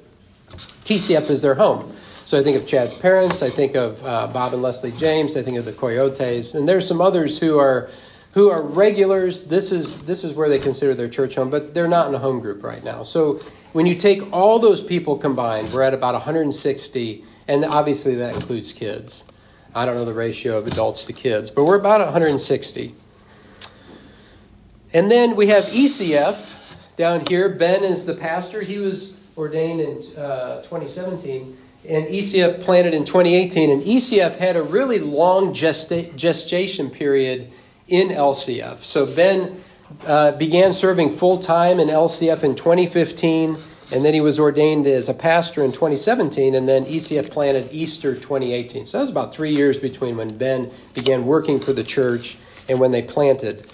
TCF 0.85 1.31
is 1.31 1.43
their 1.43 1.55
home. 1.55 1.95
So 2.25 2.39
I 2.39 2.43
think 2.43 2.57
of 2.57 2.67
Chad's 2.67 2.95
parents, 2.95 3.43
I 3.43 3.51
think 3.51 3.75
of 3.75 4.05
uh, 4.05 4.29
Bob 4.29 4.55
and 4.55 4.63
Leslie 4.63 4.93
James, 4.93 5.37
I 5.37 5.43
think 5.43 5.57
of 5.59 5.65
the 5.65 5.73
Coyotes, 5.73 6.55
and 6.55 6.69
there's 6.69 6.87
some 6.87 7.01
others 7.01 7.39
who 7.39 7.59
are 7.59 7.91
who 8.33 8.49
are 8.49 8.63
regulars. 8.63 9.43
This 9.43 9.73
is 9.73 10.01
this 10.03 10.23
is 10.23 10.33
where 10.33 10.49
they 10.49 10.59
consider 10.59 10.95
their 10.95 11.09
church 11.09 11.35
home, 11.35 11.51
but 11.51 11.75
they're 11.75 11.89
not 11.89 12.09
in 12.09 12.15
a 12.15 12.19
home 12.19 12.41
group 12.41 12.63
right 12.63 12.83
now. 12.85 13.03
So 13.03 13.41
when 13.73 13.87
you 13.87 13.97
take 13.97 14.33
all 14.33 14.59
those 14.61 14.83
people 14.83 15.19
combined, 15.19 15.73
we're 15.73 15.83
at 15.83 15.95
about 15.95 16.15
160, 16.15 17.25
and 17.49 17.65
obviously 17.65 18.15
that 18.17 18.37
includes 18.37 18.73
kids. 18.73 19.25
I 19.75 19.85
don't 19.85 19.97
know 19.97 20.05
the 20.05 20.15
ratio 20.15 20.59
of 20.59 20.67
adults 20.67 21.05
to 21.07 21.13
kids, 21.13 21.51
but 21.51 21.65
we're 21.65 21.79
about 21.79 22.01
160. 22.01 22.95
And 24.95 25.11
then 25.11 25.35
we 25.35 25.49
have 25.49 25.65
ECF 25.65 26.95
down 26.97 27.27
here. 27.27 27.49
Ben 27.49 27.83
is 27.83 28.05
the 28.05 28.15
pastor. 28.15 28.61
He 28.61 28.79
was 28.79 29.15
ordained 29.37 29.81
in 29.81 29.97
uh, 30.17 30.63
2017 30.63 31.57
and 31.89 32.07
ECF 32.07 32.61
planted 32.61 32.95
in 32.95 33.05
2018. 33.05 33.71
And 33.71 33.83
ECF 33.83 34.37
had 34.37 34.57
a 34.57 34.63
really 34.63 34.99
long 34.99 35.53
gesta- 35.53 36.15
gestation 36.17 36.91
period 36.91 37.51
in 37.89 38.09
LCF. 38.09 38.83
So 38.85 39.07
Ben 39.07 39.63
uh, 40.07 40.33
began 40.33 40.73
serving 40.73 41.17
full 41.17 41.39
time 41.39 41.81
in 41.81 41.89
LCF 41.89 42.43
in 42.43 42.55
2015, 42.55 43.57
and 43.91 44.05
then 44.05 44.15
he 44.15 44.21
was 44.21 44.39
ordained 44.41 44.87
as 44.87 45.09
a 45.09 45.15
pastor 45.15 45.63
in 45.63 45.73
2017, 45.73 46.55
and 46.55 46.69
then 46.69 46.87
ECF 46.87 47.31
planted 47.31 47.69
Easter 47.73 48.15
2018. 48.15 48.87
So 48.87 48.99
that 48.99 49.03
was 49.03 49.11
about 49.11 49.35
three 49.35 49.55
years 49.55 49.79
between 49.79 50.17
when 50.17 50.39
Ben 50.39 50.71
began 50.95 51.27
working 51.27 51.61
for 51.61 51.73
the 51.73 51.85
church 51.85 52.39
and 52.69 52.81
when 52.81 52.93
they 52.93 53.03
planted. 53.03 53.69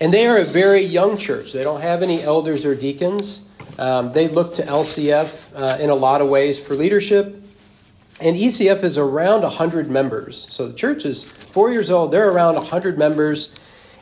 And 0.00 0.12
they 0.12 0.26
are 0.26 0.38
a 0.38 0.44
very 0.44 0.82
young 0.82 1.16
church. 1.16 1.52
They 1.52 1.62
don't 1.62 1.80
have 1.80 2.02
any 2.02 2.22
elders 2.22 2.66
or 2.66 2.74
deacons. 2.74 3.42
Um, 3.78 4.12
they 4.12 4.28
look 4.28 4.54
to 4.54 4.62
LCF 4.62 5.54
uh, 5.54 5.78
in 5.80 5.90
a 5.90 5.94
lot 5.94 6.20
of 6.20 6.28
ways 6.28 6.64
for 6.64 6.74
leadership. 6.74 7.41
And 8.22 8.36
ECF 8.36 8.84
is 8.84 8.98
around 8.98 9.42
100 9.42 9.90
members. 9.90 10.46
So 10.48 10.68
the 10.68 10.74
church 10.74 11.04
is 11.04 11.24
four 11.24 11.70
years 11.70 11.90
old. 11.90 12.12
They're 12.12 12.30
around 12.30 12.54
100 12.54 12.96
members. 12.96 13.52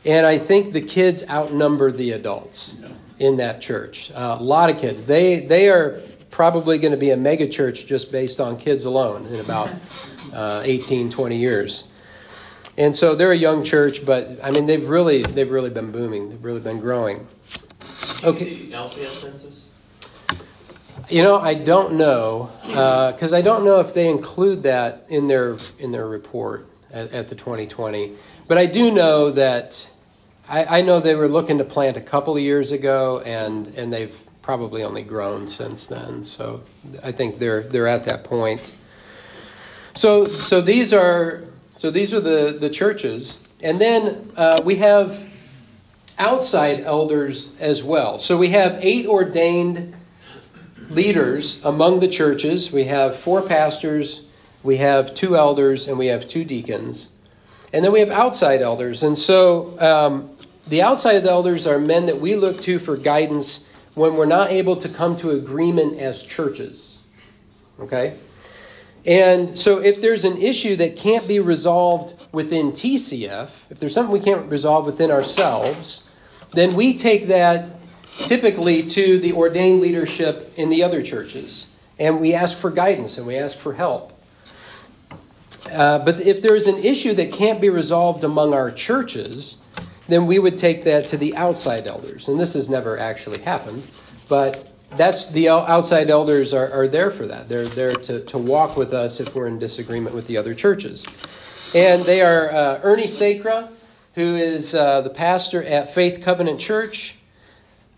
And 0.05 0.27
I 0.27 0.39
think 0.39 0.75
the 0.75 0.83
kids 0.83 1.25
outnumber 1.31 1.91
the 1.91 2.13
adults 2.13 2.77
in 3.19 3.39
that 3.39 3.63
church. 3.63 4.11
Uh, 4.13 4.37
a 4.39 4.43
lot 4.43 4.69
of 4.69 4.79
kids. 4.79 5.07
They, 5.07 5.41
they 5.41 5.71
are 5.71 6.01
probably 6.31 6.79
going 6.79 6.93
to 6.93 6.99
be 6.99 7.11
a 7.11 7.17
mega 7.17 7.49
church 7.49 7.87
just 7.87 8.13
based 8.13 8.41
on 8.41 8.59
kids 8.59 8.85
alone 8.85 9.27
in 9.27 9.41
about 9.41 9.71
uh, 10.35 10.63
18, 10.65 11.11
20 11.11 11.37
years. 11.37 11.89
And 12.77 12.95
so 12.95 13.15
they're 13.15 13.33
a 13.33 13.37
young 13.37 13.65
church, 13.65 14.05
but 14.05 14.39
I 14.43 14.51
mean 14.51 14.67
they've 14.67 14.89
really 14.89 15.23
they've 15.23 15.51
really 15.51 15.71
been 15.71 15.91
booming. 15.91 16.31
They've 16.31 16.43
really 16.43 16.61
been 16.61 16.81
growing. 16.81 17.27
Okay. 18.23 18.67
The 18.67 18.73
LCF 18.73 19.15
census. 19.15 19.70
You 21.11 21.25
know, 21.25 21.41
I 21.41 21.55
don't 21.55 21.95
know 21.95 22.51
because 22.63 23.33
uh, 23.33 23.37
I 23.37 23.43
don't 23.43 23.65
know 23.65 23.81
if 23.81 23.95
they 23.95 24.09
include 24.09 24.63
that 24.63 25.07
in 25.09 25.27
their 25.27 25.57
in 25.81 25.91
their 25.91 26.07
report 26.07 26.69
at, 26.93 27.13
at 27.13 27.29
the 27.29 27.35
2020. 27.35 28.13
But 28.47 28.59
I 28.59 28.67
do 28.67 28.93
know 28.93 29.33
that 29.33 29.91
I, 30.49 30.79
I, 30.79 30.83
know 30.83 31.01
they 31.01 31.17
were 31.17 31.27
looking 31.27 31.59
to 31.59 31.65
plant 31.65 31.97
a 31.97 32.01
couple 32.01 32.37
of 32.37 32.43
years 32.43 32.71
ago, 32.71 33.21
and 33.21 33.67
and 33.77 33.93
they've 33.93 34.17
probably 34.41 34.85
only 34.85 35.03
grown 35.03 35.49
since 35.49 35.87
then. 35.87 36.23
So 36.23 36.63
I 37.03 37.11
think 37.11 37.41
they're 37.41 37.63
they're 37.63 37.89
at 37.89 38.05
that 38.05 38.23
point. 38.23 38.73
So 39.95 40.27
so 40.27 40.61
these 40.61 40.93
are 40.93 41.43
so 41.75 41.91
these 41.91 42.15
are 42.15 42.21
the 42.21 42.57
the 42.59 42.71
churches, 42.71 43.43
and 43.61 43.81
then 43.81 44.31
uh, 44.37 44.63
we 44.65 44.77
have 44.77 45.29
outside 46.21 46.83
elders 46.83 47.57
as 47.59 47.83
well. 47.83 48.21
So 48.21 48.39
we 48.39 48.51
have 48.51 48.79
eight 48.81 49.07
ordained 49.07 49.97
leaders 50.91 51.65
among 51.65 52.01
the 52.01 52.09
churches. 52.09 52.73
We 52.73 52.85
have 52.85 53.19
four 53.19 53.41
pastors, 53.43 54.25
we 54.63 54.79
have 54.79 55.15
two 55.15 55.37
elders, 55.37 55.89
and 55.89 55.99
we 55.99 56.07
have 56.07 56.27
two 56.27 56.45
deacons. 56.45 57.09
And 57.73 57.85
then 57.85 57.93
we 57.93 58.01
have 58.01 58.11
outside 58.11 58.61
elders. 58.61 59.03
And 59.03 59.17
so 59.17 59.79
um, 59.81 60.37
the 60.67 60.83
outside 60.83 61.25
elders 61.25 61.67
are 61.67 61.79
men 61.79 62.07
that 62.07 62.21
we 62.21 62.35
look 62.35 62.61
to 62.63 62.79
for 62.79 62.97
guidance 62.97 63.67
when 63.95 64.17
we're 64.17 64.27
not 64.27 64.51
able 64.51 64.77
to 64.77 64.89
come 64.89 65.17
to 65.19 65.31
agreement 65.31 65.99
as 65.99 66.23
churches. 66.23 66.99
Okay? 67.79 68.17
And 69.07 69.59
so 69.59 69.79
if 69.79 70.03
there's 70.03 70.25
an 70.25 70.37
issue 70.37 70.77
that 70.77 70.97
can't 70.97 71.27
be 71.27 71.41
resolved 71.41 72.15
within 72.33 72.73
TCF, 72.73 73.51
if 73.71 73.79
there's 73.79 73.95
something 73.95 74.13
we 74.13 74.21
can't 74.21 74.51
resolve 74.51 74.85
within 74.85 75.11
ourselves, 75.11 76.05
then 76.53 76.75
we 76.75 76.97
take 76.97 77.29
that 77.29 77.80
typically 78.27 78.87
to 78.89 79.19
the 79.19 79.33
ordained 79.33 79.81
leadership 79.81 80.53
in 80.57 80.71
the 80.71 80.83
other 80.83 81.03
churches. 81.03 81.69
And 81.99 82.21
we 82.21 82.35
ask 82.35 82.57
for 82.57 82.71
guidance 82.71 83.19
and 83.19 83.27
we 83.27 83.37
ask 83.37 83.57
for 83.57 83.75
help. 83.75 84.13
Uh, 85.71 85.99
but 85.99 86.21
if 86.21 86.41
there's 86.41 86.67
an 86.67 86.79
issue 86.79 87.15
that 87.15 87.33
can't 87.33 87.61
be 87.61 87.69
resolved 87.69 88.25
among 88.25 88.55
our 88.55 88.71
churches, 88.71 89.59
then 90.09 90.27
we 90.27 90.39
would 90.39 90.59
take 90.59 90.85
that 90.85 91.07
to 91.07 91.17
the 91.17 91.37
outside 91.37 91.87
elders. 91.87 92.29
And 92.29 92.41
this 92.41 92.55
has 92.55 92.69
never 92.69 92.99
actually 92.99 93.41
happened, 93.41 93.87
but 94.29 94.73
that's 94.97 95.29
the 95.29 95.49
outside 95.49 96.11
elders 96.11 96.53
are, 96.53 96.71
are 96.73 96.89
there 96.89 97.11
for 97.11 97.27
that. 97.27 97.49
They're 97.49 97.67
there 97.67 97.95
to, 97.95 98.25
to 98.25 98.39
walk 98.39 98.77
with 98.77 98.93
us 98.93 99.21
if 99.21 99.35
we're 99.35 99.47
in 99.47 99.59
disagreement 99.59 100.15
with 100.15 100.27
the 100.27 100.37
other 100.37 100.55
churches. 100.55 101.07
And 101.75 102.05
they 102.05 102.23
are 102.23 102.51
uh, 102.51 102.81
Ernie 102.83 103.07
Sacra, 103.07 103.69
who 104.15 104.35
is 104.35 104.75
uh, 104.75 105.03
the 105.03 105.11
pastor 105.11 105.63
at 105.63 105.95
Faith 105.95 106.23
Covenant 106.23 106.59
Church. 106.59 107.20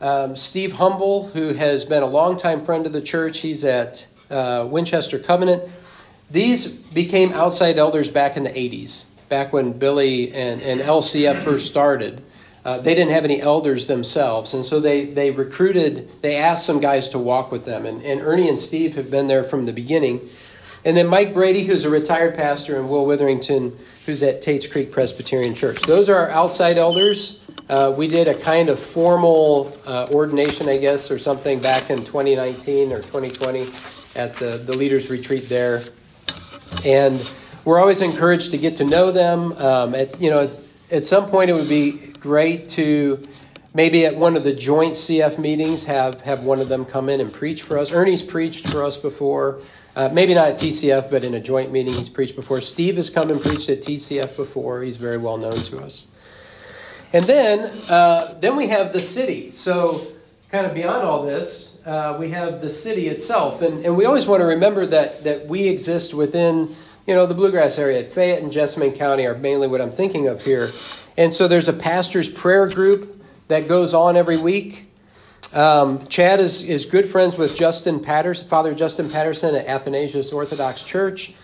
Um, 0.02 0.34
Steve 0.34 0.72
Humble, 0.72 1.28
who 1.28 1.52
has 1.52 1.84
been 1.84 2.02
a 2.02 2.06
longtime 2.06 2.64
friend 2.64 2.86
of 2.86 2.92
the 2.92 3.00
church, 3.00 3.38
he's 3.38 3.64
at 3.64 4.04
uh, 4.30 4.66
Winchester 4.68 5.20
Covenant. 5.20 5.70
These 6.28 6.66
became 6.66 7.32
outside 7.32 7.78
elders 7.78 8.08
back 8.08 8.36
in 8.36 8.42
the 8.42 8.50
80s, 8.50 9.04
back 9.28 9.52
when 9.52 9.72
Billy 9.72 10.34
and, 10.34 10.60
and 10.60 10.80
LCF 10.80 11.44
first 11.44 11.68
started. 11.68 12.24
Uh, 12.64 12.78
they 12.78 12.96
didn't 12.96 13.12
have 13.12 13.24
any 13.24 13.40
elders 13.40 13.86
themselves, 13.86 14.54
and 14.54 14.64
so 14.64 14.80
they, 14.80 15.04
they 15.04 15.30
recruited, 15.30 16.10
they 16.20 16.34
asked 16.34 16.66
some 16.66 16.80
guys 16.80 17.08
to 17.10 17.18
walk 17.20 17.52
with 17.52 17.64
them. 17.64 17.86
And, 17.86 18.02
and 18.02 18.20
Ernie 18.22 18.48
and 18.48 18.58
Steve 18.58 18.96
have 18.96 19.08
been 19.08 19.28
there 19.28 19.44
from 19.44 19.66
the 19.66 19.72
beginning. 19.72 20.28
And 20.84 20.96
then 20.96 21.06
Mike 21.06 21.32
Brady, 21.32 21.64
who's 21.64 21.84
a 21.84 21.90
retired 21.90 22.34
pastor, 22.34 22.76
and 22.76 22.90
Will 22.90 23.06
Witherington, 23.06 23.78
who's 24.04 24.22
at 24.22 24.42
Tates 24.42 24.66
Creek 24.66 24.90
Presbyterian 24.90 25.54
Church. 25.54 25.80
Those 25.82 26.08
are 26.08 26.16
our 26.16 26.30
outside 26.30 26.76
elders. 26.76 27.38
Uh, 27.68 27.94
we 27.96 28.08
did 28.08 28.26
a 28.26 28.34
kind 28.34 28.68
of 28.68 28.80
formal 28.80 29.78
uh, 29.86 30.08
ordination, 30.12 30.68
I 30.68 30.78
guess, 30.78 31.10
or 31.10 31.20
something 31.20 31.60
back 31.60 31.88
in 31.90 32.04
2019 32.04 32.92
or 32.92 32.96
2020 32.96 33.66
at 34.16 34.34
the, 34.34 34.58
the 34.58 34.76
leaders' 34.76 35.08
retreat 35.08 35.48
there. 35.48 35.82
And 36.84 37.24
we're 37.64 37.78
always 37.78 38.02
encouraged 38.02 38.50
to 38.50 38.58
get 38.58 38.76
to 38.78 38.84
know 38.84 39.12
them. 39.12 39.52
Um, 39.52 39.94
it's, 39.94 40.20
you 40.20 40.30
know, 40.30 40.50
at 40.90 41.04
some 41.04 41.30
point 41.30 41.48
it 41.48 41.54
would 41.54 41.68
be 41.68 41.92
great 41.92 42.68
to 42.70 43.28
maybe 43.72 44.04
at 44.04 44.16
one 44.16 44.36
of 44.36 44.42
the 44.42 44.52
joint 44.52 44.94
CF 44.94 45.38
meetings 45.38 45.84
have, 45.84 46.20
have 46.22 46.42
one 46.42 46.58
of 46.58 46.68
them 46.68 46.84
come 46.84 47.08
in 47.08 47.20
and 47.20 47.32
preach 47.32 47.62
for 47.62 47.78
us. 47.78 47.92
Ernie's 47.92 48.22
preached 48.22 48.68
for 48.68 48.82
us 48.84 48.96
before. 48.96 49.62
Uh, 49.94 50.08
maybe 50.10 50.32
not 50.32 50.48
at 50.48 50.56
TCF, 50.56 51.10
but 51.10 51.22
in 51.22 51.34
a 51.34 51.40
joint 51.40 51.70
meeting 51.70 51.92
he's 51.92 52.08
preached 52.08 52.34
before. 52.34 52.62
Steve 52.62 52.96
has 52.96 53.10
come 53.10 53.30
and 53.30 53.42
preached 53.42 53.68
at 53.68 53.82
TCF 53.82 54.36
before. 54.36 54.82
He's 54.82 54.96
very 54.96 55.18
well 55.18 55.36
known 55.36 55.56
to 55.56 55.80
us. 55.80 56.08
And 57.12 57.26
then, 57.26 57.70
uh, 57.90 58.34
then 58.40 58.56
we 58.56 58.68
have 58.68 58.94
the 58.94 59.02
city. 59.02 59.52
So, 59.52 60.06
kind 60.50 60.64
of 60.64 60.72
beyond 60.72 61.02
all 61.02 61.24
this, 61.24 61.76
uh, 61.84 62.16
we 62.18 62.30
have 62.30 62.62
the 62.62 62.70
city 62.70 63.08
itself, 63.08 63.60
and, 63.60 63.84
and 63.84 63.96
we 63.96 64.06
always 64.06 64.24
want 64.24 64.40
to 64.40 64.46
remember 64.46 64.86
that 64.86 65.24
that 65.24 65.46
we 65.46 65.68
exist 65.68 66.14
within, 66.14 66.74
you 67.06 67.14
know, 67.14 67.26
the 67.26 67.34
bluegrass 67.34 67.78
area. 67.78 68.04
Fayette 68.04 68.42
and 68.42 68.50
Jessamine 68.50 68.92
County 68.92 69.26
are 69.26 69.34
mainly 69.34 69.68
what 69.68 69.80
I'm 69.82 69.92
thinking 69.92 70.26
of 70.26 70.42
here. 70.44 70.70
And 71.18 71.34
so, 71.34 71.46
there's 71.48 71.68
a 71.68 71.72
pastor's 71.74 72.30
prayer 72.30 72.66
group 72.66 73.22
that 73.48 73.68
goes 73.68 73.92
on 73.92 74.16
every 74.16 74.38
week. 74.38 74.86
Um, 75.52 76.06
Chad 76.06 76.40
is, 76.40 76.62
is 76.62 76.86
good 76.86 77.06
friends 77.06 77.36
with 77.36 77.54
Justin 77.54 78.00
Patterson, 78.00 78.48
Father 78.48 78.74
Justin 78.74 79.10
Patterson 79.10 79.54
at 79.54 79.66
Athanasius 79.66 80.32
Orthodox 80.32 80.82
Church. 80.82 81.34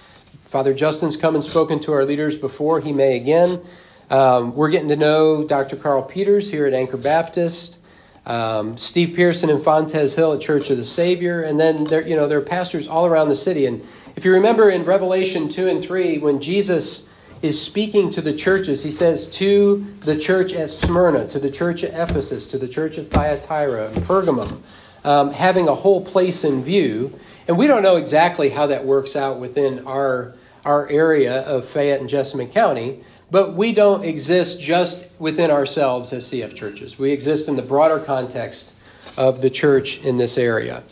Father 0.46 0.72
Justin's 0.72 1.18
come 1.18 1.34
and 1.34 1.44
spoken 1.44 1.78
to 1.80 1.92
our 1.92 2.06
leaders 2.06 2.38
before. 2.38 2.80
He 2.80 2.90
may 2.90 3.16
again. 3.16 3.60
Um, 4.08 4.54
we're 4.54 4.70
getting 4.70 4.88
to 4.88 4.96
know 4.96 5.44
Dr. 5.46 5.76
Carl 5.76 6.02
Peters 6.02 6.50
here 6.50 6.64
at 6.64 6.72
Anchor 6.72 6.96
Baptist, 6.96 7.80
um, 8.24 8.78
Steve 8.78 9.14
Pearson 9.14 9.50
and 9.50 9.62
Fontez 9.62 10.14
Hill 10.14 10.32
at 10.32 10.40
Church 10.40 10.70
of 10.70 10.78
the 10.78 10.86
Savior, 10.86 11.42
and 11.42 11.60
then 11.60 11.84
there, 11.84 12.06
you 12.06 12.16
know, 12.16 12.26
there 12.26 12.38
are 12.38 12.42
pastors 12.42 12.88
all 12.88 13.04
around 13.04 13.28
the 13.28 13.36
city. 13.36 13.66
And 13.66 13.86
if 14.16 14.24
you 14.24 14.32
remember 14.32 14.70
in 14.70 14.86
Revelation 14.86 15.50
2 15.50 15.68
and 15.68 15.82
3, 15.82 16.16
when 16.16 16.40
Jesus 16.40 17.07
is 17.42 17.60
speaking 17.60 18.10
to 18.10 18.20
the 18.20 18.32
churches. 18.32 18.82
He 18.82 18.90
says, 18.90 19.26
to 19.30 19.86
the 20.00 20.18
church 20.18 20.52
at 20.52 20.70
Smyrna, 20.70 21.28
to 21.28 21.38
the 21.38 21.50
church 21.50 21.84
at 21.84 22.10
Ephesus, 22.10 22.50
to 22.50 22.58
the 22.58 22.68
church 22.68 22.98
at 22.98 23.06
Thyatira 23.08 23.88
and 23.88 23.96
Pergamum, 24.04 24.62
um, 25.04 25.32
having 25.32 25.68
a 25.68 25.74
whole 25.74 26.04
place 26.04 26.44
in 26.44 26.64
view. 26.64 27.18
And 27.46 27.56
we 27.56 27.66
don't 27.66 27.82
know 27.82 27.96
exactly 27.96 28.50
how 28.50 28.66
that 28.66 28.84
works 28.84 29.16
out 29.16 29.38
within 29.38 29.86
our, 29.86 30.34
our 30.64 30.88
area 30.88 31.42
of 31.42 31.68
Fayette 31.68 32.00
and 32.00 32.08
Jessamine 32.08 32.48
County, 32.48 33.04
but 33.30 33.54
we 33.54 33.72
don't 33.72 34.04
exist 34.04 34.60
just 34.60 35.04
within 35.18 35.50
ourselves 35.50 36.12
as 36.12 36.24
CF 36.26 36.54
churches. 36.54 36.98
We 36.98 37.12
exist 37.12 37.48
in 37.48 37.56
the 37.56 37.62
broader 37.62 38.00
context 38.00 38.72
of 39.16 39.40
the 39.40 39.50
church 39.50 39.98
in 40.02 40.16
this 40.16 40.38
area. 40.38 40.82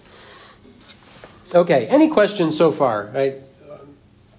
Okay, 1.54 1.86
any 1.86 2.08
questions 2.08 2.56
so 2.56 2.72
far? 2.72 3.10
I 3.14 3.36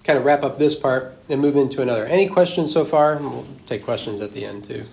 kind 0.08 0.18
of 0.18 0.24
wrap 0.24 0.42
up 0.42 0.56
this 0.56 0.74
part 0.74 1.14
and 1.28 1.38
move 1.38 1.54
into 1.54 1.82
another. 1.82 2.06
Any 2.06 2.28
questions 2.28 2.72
so 2.72 2.86
far? 2.86 3.18
We'll 3.18 3.46
take 3.66 3.84
questions 3.84 4.22
at 4.22 4.32
the 4.32 4.46
end 4.46 4.64
too. 4.64 4.86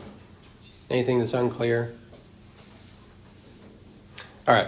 Anything 0.90 1.20
that's 1.20 1.34
unclear? 1.34 1.96
All 4.46 4.54
right. 4.54 4.68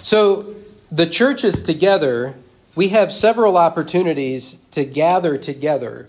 So 0.00 0.54
the 0.92 1.06
churches 1.06 1.60
together, 1.60 2.36
we 2.76 2.90
have 2.90 3.12
several 3.12 3.56
opportunities 3.56 4.58
to 4.70 4.84
gather 4.84 5.36
together 5.36 6.08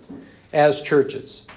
as 0.53 0.83
churches. 0.83 1.47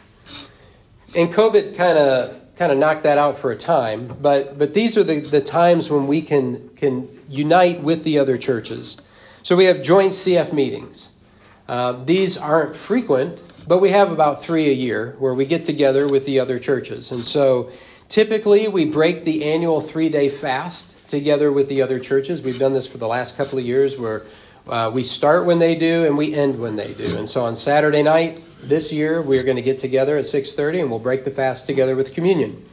And 1.15 1.31
COVID 1.31 1.77
kind 1.77 1.99
of 1.99 2.41
kind 2.57 2.73
of 2.73 2.79
knocked 2.79 3.03
that 3.03 3.19
out 3.19 3.37
for 3.37 3.53
a 3.53 3.57
time, 3.57 4.17
but 4.19 4.59
but 4.59 4.73
these 4.73 4.97
are 4.97 5.05
the, 5.05 5.21
the 5.21 5.43
times 5.43 5.91
when 5.91 6.07
we 6.07 6.23
can 6.23 6.71
can 6.71 7.07
unite 7.29 7.83
with 7.83 8.03
the 8.03 8.19
other 8.19 8.39
churches. 8.39 8.97
So 9.43 9.57
we 9.57 9.67
have 9.67 9.83
joint 9.83 10.13
CF 10.13 10.55
meetings. 10.55 11.14
Uh, 11.69 11.93
these 12.05 12.37
aren't 12.37 12.77
frequent, 12.77 13.39
but 13.67 13.79
we 13.79 13.91
have 13.91 14.13
about 14.13 14.43
three 14.43 14.69
a 14.71 14.75
year 14.75 15.17
where 15.19 15.35
we 15.35 15.47
get 15.47 15.65
together 15.65 16.07
with 16.07 16.27
the 16.27 16.39
other 16.39 16.59
churches. 16.59 17.13
And 17.13 17.23
so 17.23 17.71
typically 18.09 18.69
we 18.69 18.85
break 18.85 19.23
the 19.23 19.45
annual 19.45 19.81
three 19.81 20.09
day 20.09 20.29
fast 20.29 21.09
together 21.09 21.51
with 21.51 21.69
the 21.69 21.81
other 21.81 21.99
churches. 21.99 22.43
We've 22.43 22.59
done 22.59 22.75
this 22.75 22.87
for 22.87 22.99
the 22.99 23.09
last 23.09 23.37
couple 23.37 23.59
of 23.59 23.65
years 23.65 23.99
where 23.99 24.23
uh, 24.67 24.91
we 24.93 25.03
start 25.03 25.47
when 25.47 25.59
they 25.59 25.75
do 25.75 26.07
and 26.07 26.17
we 26.17 26.35
end 26.35 26.59
when 26.59 26.77
they 26.77 26.95
do. 26.95 27.17
And 27.19 27.29
so 27.29 27.45
on 27.45 27.57
Saturday 27.57 28.03
night 28.03 28.41
this 28.63 28.93
year, 28.93 29.21
we 29.21 29.39
are 29.39 29.43
going 29.43 29.57
to 29.57 29.63
get 29.63 29.79
together 29.79 30.17
at 30.17 30.25
6:30 30.25 30.81
and 30.81 30.91
we'll 30.91 30.99
break 30.99 31.25
the 31.25 31.31
fast 31.31 31.67
together 31.67 31.97
with 31.97 32.15
communion. 32.15 32.65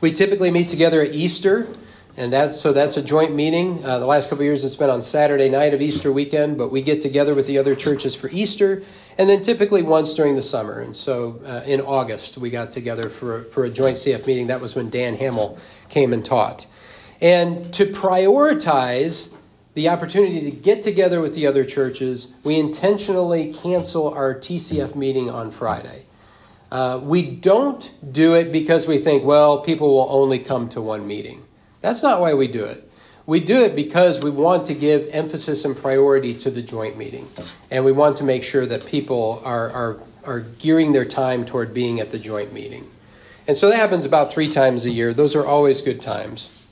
We 0.00 0.12
typically 0.12 0.50
meet 0.50 0.68
together 0.68 1.00
at 1.00 1.14
Easter, 1.14 1.66
and 2.16 2.32
that's 2.32 2.60
so 2.60 2.72
that's 2.72 2.96
a 2.96 3.02
joint 3.02 3.34
meeting. 3.34 3.84
Uh, 3.84 3.98
the 3.98 4.06
last 4.06 4.28
couple 4.28 4.44
years, 4.44 4.64
it's 4.64 4.76
been 4.76 4.90
on 4.90 5.02
Saturday 5.02 5.48
night 5.48 5.74
of 5.74 5.82
Easter 5.82 6.12
weekend, 6.12 6.56
but 6.56 6.70
we 6.70 6.82
get 6.82 7.00
together 7.00 7.34
with 7.34 7.46
the 7.46 7.58
other 7.58 7.74
churches 7.74 8.14
for 8.14 8.28
Easter, 8.30 8.82
and 9.18 9.28
then 9.28 9.42
typically 9.42 9.82
once 9.82 10.14
during 10.14 10.36
the 10.36 10.42
summer. 10.42 10.80
And 10.80 10.96
so 10.96 11.40
uh, 11.44 11.62
in 11.66 11.80
August, 11.80 12.38
we 12.38 12.50
got 12.50 12.70
together 12.70 13.08
for 13.08 13.44
for 13.44 13.64
a 13.64 13.70
joint 13.70 13.96
CF 13.96 14.26
meeting. 14.26 14.46
That 14.46 14.60
was 14.60 14.74
when 14.74 14.90
Dan 14.90 15.16
Hamill 15.16 15.58
came 15.88 16.12
and 16.12 16.24
taught. 16.24 16.66
And 17.20 17.72
to 17.74 17.86
prioritize 17.86 19.34
the 19.74 19.88
opportunity 19.88 20.40
to 20.42 20.50
get 20.52 20.82
together 20.82 21.20
with 21.20 21.34
the 21.34 21.46
other 21.46 21.64
churches, 21.64 22.34
we 22.44 22.58
intentionally 22.58 23.52
cancel 23.52 24.12
our 24.12 24.34
TCF 24.34 24.94
meeting 24.94 25.28
on 25.28 25.50
Friday. 25.50 26.04
Uh, 26.70 27.00
we 27.02 27.24
don't 27.24 27.92
do 28.12 28.34
it 28.34 28.50
because 28.50 28.86
we 28.86 28.98
think, 28.98 29.24
well, 29.24 29.60
people 29.60 29.88
will 29.94 30.08
only 30.10 30.38
come 30.38 30.68
to 30.68 30.80
one 30.80 31.06
meeting. 31.06 31.43
That's 31.84 32.02
not 32.02 32.18
why 32.18 32.32
we 32.32 32.46
do 32.46 32.64
it. 32.64 32.90
We 33.26 33.40
do 33.40 33.62
it 33.62 33.76
because 33.76 34.18
we 34.18 34.30
want 34.30 34.66
to 34.68 34.74
give 34.74 35.06
emphasis 35.12 35.66
and 35.66 35.76
priority 35.76 36.32
to 36.38 36.50
the 36.50 36.62
joint 36.62 36.96
meeting. 36.96 37.28
And 37.70 37.84
we 37.84 37.92
want 37.92 38.16
to 38.16 38.24
make 38.24 38.42
sure 38.42 38.64
that 38.64 38.86
people 38.86 39.42
are, 39.44 39.70
are, 39.70 40.00
are 40.24 40.40
gearing 40.40 40.92
their 40.92 41.04
time 41.04 41.44
toward 41.44 41.74
being 41.74 42.00
at 42.00 42.08
the 42.08 42.18
joint 42.18 42.54
meeting. 42.54 42.90
And 43.46 43.58
so 43.58 43.68
that 43.68 43.76
happens 43.76 44.06
about 44.06 44.32
three 44.32 44.50
times 44.50 44.86
a 44.86 44.90
year. 44.90 45.12
Those 45.12 45.36
are 45.36 45.44
always 45.44 45.82
good 45.82 46.00
times. 46.00 46.66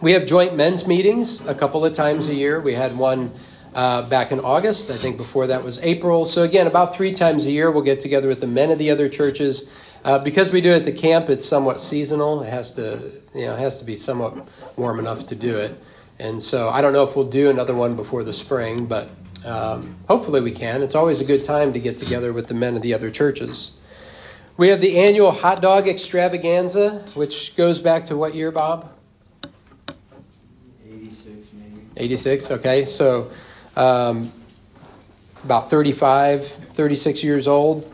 We 0.00 0.10
have 0.10 0.26
joint 0.26 0.56
men's 0.56 0.88
meetings 0.88 1.46
a 1.46 1.54
couple 1.54 1.84
of 1.84 1.92
times 1.92 2.28
a 2.28 2.34
year. 2.34 2.60
We 2.60 2.74
had 2.74 2.98
one 2.98 3.30
uh, 3.76 4.02
back 4.08 4.32
in 4.32 4.40
August. 4.40 4.90
I 4.90 4.96
think 4.96 5.18
before 5.18 5.46
that 5.46 5.62
was 5.62 5.78
April. 5.78 6.26
So, 6.26 6.42
again, 6.42 6.66
about 6.66 6.96
three 6.96 7.14
times 7.14 7.46
a 7.46 7.52
year, 7.52 7.70
we'll 7.70 7.84
get 7.84 8.00
together 8.00 8.26
with 8.26 8.40
the 8.40 8.48
men 8.48 8.72
of 8.72 8.78
the 8.78 8.90
other 8.90 9.08
churches. 9.08 9.70
Uh, 10.04 10.18
because 10.18 10.50
we 10.50 10.60
do 10.60 10.72
it 10.72 10.76
at 10.76 10.84
the 10.84 10.92
camp, 10.92 11.30
it's 11.30 11.44
somewhat 11.44 11.80
seasonal. 11.80 12.42
It 12.42 12.50
has 12.50 12.72
to, 12.74 13.12
you 13.34 13.46
know, 13.46 13.56
has 13.56 13.78
to 13.78 13.84
be 13.84 13.96
somewhat 13.96 14.48
warm 14.76 14.98
enough 14.98 15.26
to 15.26 15.36
do 15.36 15.58
it. 15.58 15.80
And 16.18 16.42
so, 16.42 16.70
I 16.70 16.80
don't 16.80 16.92
know 16.92 17.04
if 17.04 17.14
we'll 17.14 17.30
do 17.30 17.50
another 17.50 17.74
one 17.74 17.94
before 17.94 18.24
the 18.24 18.32
spring, 18.32 18.86
but 18.86 19.08
um, 19.44 19.96
hopefully 20.08 20.40
we 20.40 20.50
can. 20.50 20.82
It's 20.82 20.94
always 20.94 21.20
a 21.20 21.24
good 21.24 21.44
time 21.44 21.72
to 21.72 21.78
get 21.78 21.98
together 21.98 22.32
with 22.32 22.48
the 22.48 22.54
men 22.54 22.76
of 22.76 22.82
the 22.82 22.94
other 22.94 23.10
churches. 23.10 23.72
We 24.56 24.68
have 24.68 24.80
the 24.80 24.98
annual 24.98 25.32
hot 25.32 25.62
dog 25.62 25.88
extravaganza, 25.88 27.04
which 27.14 27.56
goes 27.56 27.78
back 27.78 28.06
to 28.06 28.16
what 28.16 28.34
year, 28.34 28.50
Bob? 28.50 28.92
86, 31.96 32.50
okay. 32.50 32.84
So 32.84 33.30
um, 33.76 34.32
about 35.44 35.70
35, 35.70 36.46
36 36.74 37.24
years 37.24 37.48
old. 37.48 37.88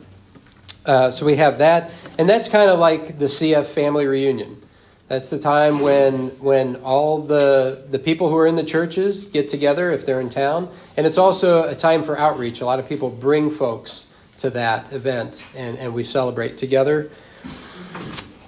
Uh, 0.84 1.10
so 1.10 1.26
we 1.26 1.36
have 1.36 1.58
that. 1.58 1.90
And 2.18 2.28
that's 2.28 2.48
kind 2.48 2.68
of 2.68 2.80
like 2.80 3.18
the 3.18 3.26
CF 3.26 3.66
family 3.66 4.06
reunion. 4.06 4.60
That's 5.06 5.30
the 5.30 5.38
time 5.38 5.80
when 5.80 6.28
when 6.40 6.76
all 6.76 7.22
the 7.22 7.86
the 7.88 7.98
people 7.98 8.28
who 8.28 8.36
are 8.36 8.46
in 8.46 8.56
the 8.56 8.64
churches 8.64 9.26
get 9.26 9.48
together 9.48 9.90
if 9.92 10.04
they're 10.04 10.20
in 10.20 10.28
town, 10.28 10.68
and 10.96 11.06
it's 11.06 11.16
also 11.16 11.66
a 11.66 11.74
time 11.74 12.02
for 12.02 12.18
outreach. 12.18 12.60
A 12.60 12.66
lot 12.66 12.78
of 12.78 12.88
people 12.88 13.08
bring 13.08 13.50
folks 13.50 14.12
to 14.38 14.50
that 14.50 14.92
event, 14.92 15.46
and 15.56 15.78
and 15.78 15.94
we 15.94 16.04
celebrate 16.04 16.58
together. 16.58 17.10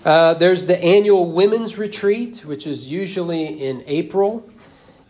Uh, 0.05 0.35
there's 0.35 0.67
the 0.67 0.83
annual 0.83 1.31
women's 1.31 1.79
retreat, 1.79 2.45
which 2.45 2.67
is 2.67 2.91
usually 2.91 3.65
in 3.65 3.85
April. 3.87 4.50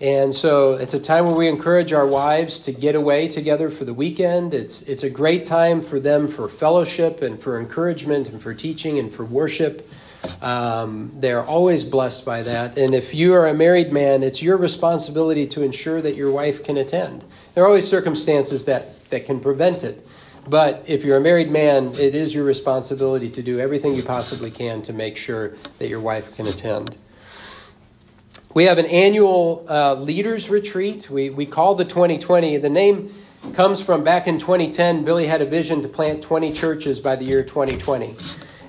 And 0.00 0.34
so 0.34 0.72
it's 0.72 0.94
a 0.94 1.00
time 1.00 1.26
where 1.26 1.34
we 1.34 1.46
encourage 1.46 1.92
our 1.92 2.06
wives 2.06 2.58
to 2.60 2.72
get 2.72 2.94
away 2.94 3.28
together 3.28 3.68
for 3.68 3.84
the 3.84 3.92
weekend. 3.92 4.54
It's, 4.54 4.80
it's 4.82 5.02
a 5.02 5.10
great 5.10 5.44
time 5.44 5.82
for 5.82 6.00
them 6.00 6.26
for 6.26 6.48
fellowship 6.48 7.20
and 7.20 7.38
for 7.38 7.60
encouragement 7.60 8.26
and 8.28 8.40
for 8.40 8.54
teaching 8.54 8.98
and 8.98 9.12
for 9.12 9.26
worship. 9.26 9.86
Um, 10.40 11.12
they're 11.16 11.44
always 11.44 11.84
blessed 11.84 12.24
by 12.24 12.42
that. 12.44 12.78
And 12.78 12.94
if 12.94 13.12
you 13.12 13.34
are 13.34 13.48
a 13.48 13.54
married 13.54 13.92
man, 13.92 14.22
it's 14.22 14.42
your 14.42 14.56
responsibility 14.56 15.46
to 15.48 15.62
ensure 15.62 16.00
that 16.00 16.16
your 16.16 16.30
wife 16.30 16.64
can 16.64 16.78
attend. 16.78 17.22
There 17.54 17.62
are 17.64 17.66
always 17.66 17.86
circumstances 17.86 18.64
that, 18.64 19.08
that 19.10 19.26
can 19.26 19.38
prevent 19.38 19.84
it. 19.84 20.06
But 20.48 20.84
if 20.86 21.04
you're 21.04 21.18
a 21.18 21.20
married 21.20 21.50
man, 21.50 21.88
it 21.88 22.14
is 22.14 22.34
your 22.34 22.44
responsibility 22.44 23.28
to 23.30 23.42
do 23.42 23.60
everything 23.60 23.94
you 23.94 24.02
possibly 24.02 24.50
can 24.50 24.80
to 24.82 24.94
make 24.94 25.18
sure 25.18 25.56
that 25.78 25.88
your 25.88 26.00
wife 26.00 26.34
can 26.34 26.46
attend. 26.46 26.96
We 28.52 28.64
have 28.64 28.78
an 28.78 28.86
annual 28.86 29.64
uh, 29.68 29.94
leaders 29.94 30.50
retreat. 30.50 31.08
We, 31.08 31.30
we 31.30 31.46
call 31.46 31.76
the 31.76 31.84
2020. 31.84 32.56
The 32.56 32.68
name 32.68 33.14
comes 33.52 33.80
from 33.80 34.02
back 34.02 34.26
in 34.26 34.40
2010. 34.40 35.04
Billy 35.04 35.26
had 35.26 35.40
a 35.40 35.46
vision 35.46 35.82
to 35.82 35.88
plant 35.88 36.20
20 36.20 36.52
churches 36.52 36.98
by 36.98 37.14
the 37.14 37.24
year 37.24 37.44
2020. 37.44 38.16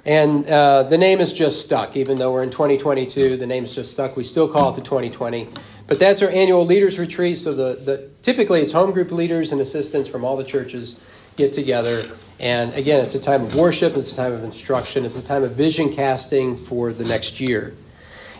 And 0.05 0.47
uh, 0.47 0.83
the 0.83 0.99
name 0.99 1.19
is 1.19 1.33
just 1.33 1.65
stuck. 1.65 1.97
Even 1.97 2.19
though 2.19 2.31
we're 2.31 2.43
in 2.43 2.51
2022, 2.51 3.37
the 3.37 3.47
name's 3.47 3.73
just 3.73 3.89
stuck. 3.89 4.15
We 4.15 4.23
still 4.23 4.47
call 4.47 4.71
it 4.71 4.75
the 4.75 4.83
2020. 4.83 5.49
But 5.87 5.97
that's 5.97 6.21
our 6.21 6.29
annual 6.29 6.63
leaders 6.63 6.99
retreat. 6.99 7.39
So 7.39 7.55
the, 7.55 7.81
the 7.83 8.09
typically 8.21 8.61
it's 8.61 8.73
home 8.73 8.91
group 8.91 9.11
leaders 9.11 9.51
and 9.51 9.59
assistants 9.61 10.07
from 10.07 10.23
all 10.23 10.37
the 10.37 10.43
churches 10.43 11.01
get 11.37 11.53
together. 11.53 12.07
And 12.39 12.71
again, 12.75 13.03
it's 13.03 13.15
a 13.15 13.19
time 13.19 13.41
of 13.41 13.55
worship, 13.55 13.97
it's 13.97 14.13
a 14.13 14.15
time 14.15 14.33
of 14.33 14.43
instruction, 14.43 15.05
it's 15.05 15.17
a 15.17 15.23
time 15.23 15.43
of 15.43 15.55
vision 15.55 15.91
casting 15.91 16.55
for 16.55 16.93
the 16.93 17.03
next 17.03 17.39
year. 17.39 17.75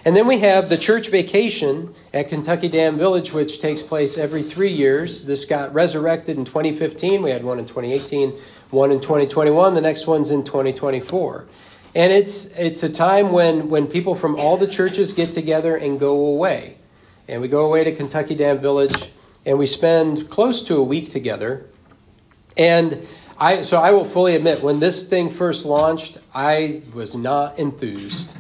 And 0.04 0.16
then 0.16 0.26
we 0.26 0.40
have 0.40 0.70
the 0.70 0.78
church 0.78 1.10
vacation 1.10 1.94
at 2.12 2.30
Kentucky 2.30 2.68
Dam 2.68 2.98
Village, 2.98 3.34
which 3.34 3.62
takes 3.62 3.84
place 3.84 4.18
every 4.18 4.42
three 4.42 4.72
years. 4.72 5.26
This 5.26 5.46
got 5.46 5.72
resurrected 5.74 6.38
in 6.38 6.46
2015. 6.46 7.22
We 7.22 7.30
had 7.30 7.44
one 7.44 7.60
in 7.60 7.68
2018, 7.68 8.32
one 8.72 8.92
in 8.92 9.00
2021. 9.00 9.76
The 9.76 9.82
next 9.82 10.08
one's 10.08 10.32
in 10.32 10.44
2024. 10.44 11.46
And 11.94 12.12
it's, 12.12 12.46
it's 12.58 12.82
a 12.82 12.90
time 12.90 13.32
when, 13.32 13.70
when 13.70 13.86
people 13.86 14.16
from 14.16 14.38
all 14.38 14.58
the 14.58 14.68
churches 14.68 15.14
get 15.14 15.34
together 15.34 15.76
and 15.76 16.00
go 16.00 16.26
away. 16.28 16.78
And 17.28 17.40
we 17.40 17.48
go 17.48 17.66
away 17.66 17.84
to 17.84 17.92
Kentucky 17.92 18.34
Dam 18.34 18.60
Village 18.60 19.12
and 19.46 19.60
we 19.60 19.68
spend 19.68 20.30
close 20.30 20.64
to 20.64 20.78
a 20.78 20.84
week 20.84 21.12
together. 21.12 21.68
And 22.58 23.08
I, 23.40 23.64
so 23.64 23.80
I 23.80 23.92
will 23.92 24.06
fully 24.06 24.36
admit, 24.36 24.62
when 24.62 24.80
this 24.80 25.08
thing 25.08 25.30
first 25.30 25.66
launched, 25.66 26.18
I 26.34 26.82
was 26.94 27.16
not 27.16 27.58
enthused. 27.58 28.36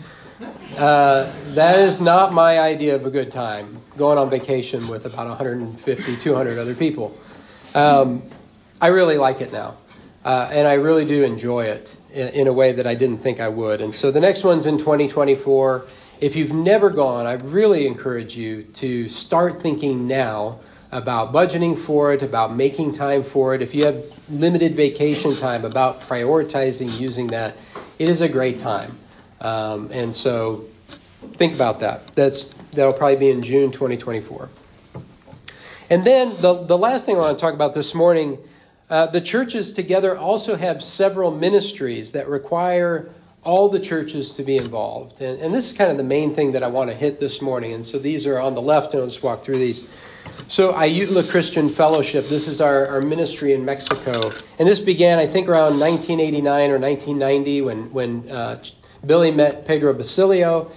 Uh, 0.77 1.31
that 1.53 1.79
is 1.79 1.99
not 1.99 2.33
my 2.33 2.59
idea 2.59 2.95
of 2.95 3.05
a 3.05 3.09
good 3.09 3.31
time, 3.31 3.77
going 3.97 4.17
on 4.17 4.29
vacation 4.29 4.87
with 4.87 5.05
about 5.05 5.27
150, 5.27 6.17
200 6.17 6.57
other 6.57 6.73
people. 6.73 7.15
Um, 7.75 8.23
I 8.79 8.87
really 8.87 9.17
like 9.17 9.41
it 9.41 9.51
now, 9.51 9.77
uh, 10.23 10.49
and 10.51 10.67
I 10.67 10.73
really 10.73 11.05
do 11.05 11.23
enjoy 11.23 11.65
it 11.65 11.95
in, 12.13 12.27
in, 12.29 12.47
a 12.47 12.53
way 12.53 12.71
that 12.71 12.87
I 12.87 12.95
didn't 12.95 13.19
think 13.19 13.39
I 13.39 13.49
would. 13.49 13.81
And 13.81 13.93
so 13.93 14.11
the 14.11 14.21
next 14.21 14.43
one's 14.43 14.65
in 14.65 14.77
2024. 14.77 15.85
If 16.21 16.35
you've 16.35 16.53
never 16.53 16.89
gone, 16.89 17.27
I 17.27 17.33
really 17.33 17.85
encourage 17.85 18.35
you 18.35 18.63
to 18.63 19.09
start 19.09 19.61
thinking 19.61 20.07
now 20.07 20.59
about 20.91 21.33
budgeting 21.33 21.77
for 21.77 22.13
it, 22.13 22.23
about 22.23 22.55
making 22.55 22.93
time 22.93 23.23
for 23.23 23.55
it. 23.55 23.61
If 23.61 23.75
you 23.75 23.85
have 23.85 24.03
limited 24.29 24.75
vacation 24.75 25.35
time, 25.35 25.65
about 25.65 26.01
prioritizing 26.01 26.99
using 26.99 27.27
that, 27.27 27.55
it 27.99 28.09
is 28.09 28.21
a 28.21 28.29
great 28.29 28.57
time. 28.57 28.97
Um, 29.41 29.89
and 29.91 30.15
so 30.15 30.65
think 31.35 31.53
about 31.53 31.79
that. 31.81 32.07
That's 32.15 32.43
that'll 32.73 32.93
probably 32.93 33.17
be 33.17 33.29
in 33.29 33.41
June 33.41 33.71
2024. 33.71 34.49
And 35.89 36.05
then 36.05 36.29
the, 36.39 36.63
the 36.63 36.77
last 36.77 37.05
thing 37.05 37.17
I 37.17 37.19
want 37.19 37.37
to 37.37 37.41
talk 37.41 37.53
about 37.53 37.73
this 37.73 37.93
morning 37.93 38.37
uh, 38.91 39.05
the 39.05 39.21
churches 39.21 39.71
together 39.71 40.17
also 40.17 40.57
have 40.57 40.83
several 40.83 41.31
ministries 41.31 42.11
that 42.11 42.27
require 42.27 43.09
all 43.41 43.69
the 43.69 43.79
churches 43.79 44.33
to 44.33 44.43
be 44.43 44.57
involved. 44.57 45.21
And, 45.21 45.39
and 45.39 45.53
this 45.53 45.71
is 45.71 45.77
kind 45.77 45.89
of 45.89 45.95
the 45.95 46.03
main 46.03 46.35
thing 46.35 46.51
that 46.51 46.61
I 46.61 46.67
want 46.67 46.89
to 46.89 46.95
hit 46.95 47.17
this 47.17 47.41
morning. 47.41 47.71
And 47.71 47.85
so 47.85 47.97
these 47.97 48.27
are 48.27 48.37
on 48.37 48.53
the 48.53 48.61
left, 48.61 48.93
and 48.93 49.01
I'll 49.01 49.07
just 49.07 49.23
walk 49.23 49.43
through 49.43 49.59
these. 49.59 49.87
So, 50.49 50.73
Ayutla 50.73 51.27
Christian 51.31 51.69
Fellowship, 51.69 52.27
this 52.27 52.49
is 52.49 52.59
our, 52.59 52.85
our 52.87 53.01
ministry 53.01 53.53
in 53.53 53.63
Mexico. 53.63 54.33
And 54.59 54.67
this 54.67 54.81
began, 54.81 55.19
I 55.19 55.25
think, 55.25 55.47
around 55.47 55.79
1989 55.79 56.69
or 56.69 56.77
1990 56.77 57.61
when, 57.61 57.93
when 57.93 58.29
uh, 58.29 58.61
Billy 59.05 59.31
met 59.31 59.65
Pedro 59.65 59.93
Basilio. 59.93 60.71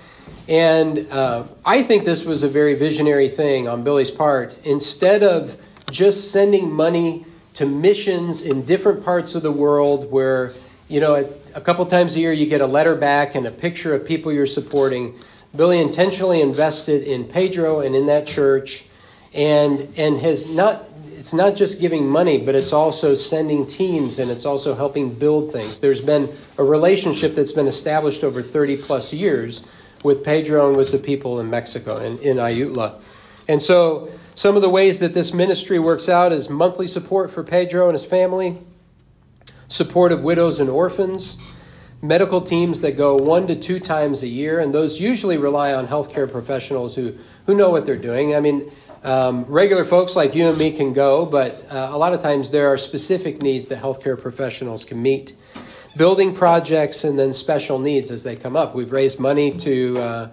And 0.48 1.10
uh, 1.10 1.44
I 1.64 1.82
think 1.82 2.04
this 2.04 2.24
was 2.24 2.42
a 2.42 2.48
very 2.48 2.74
visionary 2.74 3.28
thing 3.28 3.68
on 3.68 3.82
Billy's 3.82 4.10
part. 4.10 4.58
Instead 4.64 5.22
of 5.22 5.58
just 5.90 6.30
sending 6.30 6.72
money 6.72 7.24
to 7.54 7.66
missions 7.66 8.42
in 8.42 8.64
different 8.64 9.04
parts 9.04 9.34
of 9.34 9.42
the 9.42 9.52
world 9.52 10.10
where, 10.10 10.52
you 10.88 11.00
know, 11.00 11.14
a 11.54 11.60
couple 11.60 11.87
times 11.87 12.16
a 12.16 12.20
year 12.20 12.32
you 12.32 12.46
get 12.46 12.60
a 12.60 12.66
letter 12.66 12.94
back 12.94 13.34
and 13.34 13.46
a 13.46 13.50
picture 13.50 13.94
of 13.94 14.04
people 14.04 14.32
you're 14.32 14.46
supporting. 14.46 15.14
Billy 15.54 15.80
intentionally 15.80 16.40
invested 16.40 17.04
in 17.04 17.24
Pedro 17.24 17.80
and 17.80 17.94
in 17.94 18.06
that 18.06 18.26
church 18.26 18.87
and 19.32 19.92
and 19.96 20.18
has 20.20 20.48
not 20.48 20.93
it's 21.24 21.32
not 21.32 21.56
just 21.56 21.80
giving 21.80 22.06
money, 22.06 22.37
but 22.37 22.54
it's 22.54 22.74
also 22.74 23.14
sending 23.14 23.66
teams 23.66 24.18
and 24.18 24.30
it's 24.30 24.44
also 24.44 24.74
helping 24.74 25.14
build 25.14 25.50
things. 25.50 25.80
There's 25.80 26.02
been 26.02 26.30
a 26.58 26.62
relationship 26.62 27.34
that's 27.34 27.50
been 27.50 27.66
established 27.66 28.22
over 28.22 28.42
30 28.42 28.76
plus 28.76 29.10
years 29.10 29.66
with 30.02 30.22
Pedro 30.22 30.68
and 30.68 30.76
with 30.76 30.92
the 30.92 30.98
people 30.98 31.40
in 31.40 31.48
Mexico 31.48 31.96
and 31.96 32.20
in 32.20 32.37
Ayutla. 32.37 33.00
And 33.48 33.62
so 33.62 34.10
some 34.34 34.54
of 34.54 34.60
the 34.60 34.68
ways 34.68 35.00
that 35.00 35.14
this 35.14 35.32
ministry 35.32 35.78
works 35.78 36.10
out 36.10 36.30
is 36.30 36.50
monthly 36.50 36.87
support 36.87 37.30
for 37.30 37.42
Pedro 37.42 37.87
and 37.87 37.94
his 37.94 38.04
family, 38.04 38.58
support 39.66 40.12
of 40.12 40.22
widows 40.22 40.60
and 40.60 40.68
orphans, 40.68 41.38
medical 42.02 42.42
teams 42.42 42.82
that 42.82 42.98
go 42.98 43.16
one 43.16 43.46
to 43.46 43.56
two 43.56 43.80
times 43.80 44.22
a 44.22 44.28
year, 44.28 44.60
and 44.60 44.74
those 44.74 45.00
usually 45.00 45.38
rely 45.38 45.72
on 45.72 45.87
healthcare 45.87 46.30
professionals 46.30 46.94
who, 46.94 47.16
who 47.46 47.54
know 47.54 47.70
what 47.70 47.87
they're 47.87 47.96
doing. 47.96 48.37
I 48.37 48.40
mean, 48.40 48.70
um, 49.04 49.44
regular 49.44 49.84
folks 49.84 50.16
like 50.16 50.34
you 50.34 50.48
and 50.48 50.58
me 50.58 50.70
can 50.70 50.92
go, 50.92 51.26
but 51.26 51.64
uh, 51.70 51.88
a 51.92 51.98
lot 51.98 52.12
of 52.12 52.22
times 52.22 52.50
there 52.50 52.72
are 52.72 52.78
specific 52.78 53.42
needs 53.42 53.68
that 53.68 53.80
healthcare 53.80 54.20
professionals 54.20 54.84
can 54.84 55.00
meet. 55.02 55.36
Building 55.96 56.34
projects 56.34 57.04
and 57.04 57.18
then 57.18 57.32
special 57.32 57.78
needs 57.78 58.10
as 58.10 58.24
they 58.24 58.34
come 58.34 58.56
up. 58.56 58.74
We've 58.74 58.90
raised 58.90 59.20
money 59.20 59.52
to. 59.58 59.98
Uh, 59.98 60.28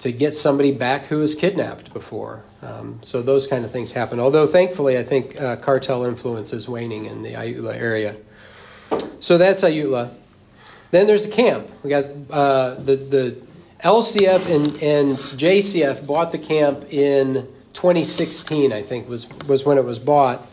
to 0.00 0.12
get 0.12 0.34
somebody 0.34 0.72
back 0.72 1.06
who 1.06 1.18
was 1.18 1.34
kidnapped 1.34 1.92
before. 1.92 2.44
Um, 2.62 3.00
so 3.02 3.22
those 3.22 3.46
kind 3.46 3.64
of 3.64 3.70
things 3.70 3.92
happen. 3.92 4.20
Although 4.20 4.46
thankfully, 4.46 4.96
I 4.96 5.02
think 5.02 5.40
uh, 5.40 5.56
cartel 5.56 6.04
influence 6.04 6.52
is 6.52 6.68
waning 6.68 7.06
in 7.06 7.22
the 7.22 7.32
Ayutla 7.32 7.74
area. 7.74 8.16
So 9.20 9.38
that's 9.38 9.62
Ayutla. 9.62 10.14
Then 10.90 11.06
there's 11.06 11.26
the 11.26 11.32
camp. 11.32 11.68
We 11.82 11.90
got 11.90 12.04
uh, 12.30 12.74
the 12.74 12.96
the 12.96 13.42
LCF 13.84 14.46
and, 14.54 14.82
and 14.82 15.16
JCF 15.18 16.06
bought 16.06 16.32
the 16.32 16.38
camp 16.38 16.92
in 16.92 17.46
2016. 17.78 18.72
I 18.72 18.82
think 18.82 19.08
was 19.08 19.28
was 19.46 19.64
when 19.64 19.78
it 19.78 19.84
was 19.84 20.00
bought. 20.00 20.44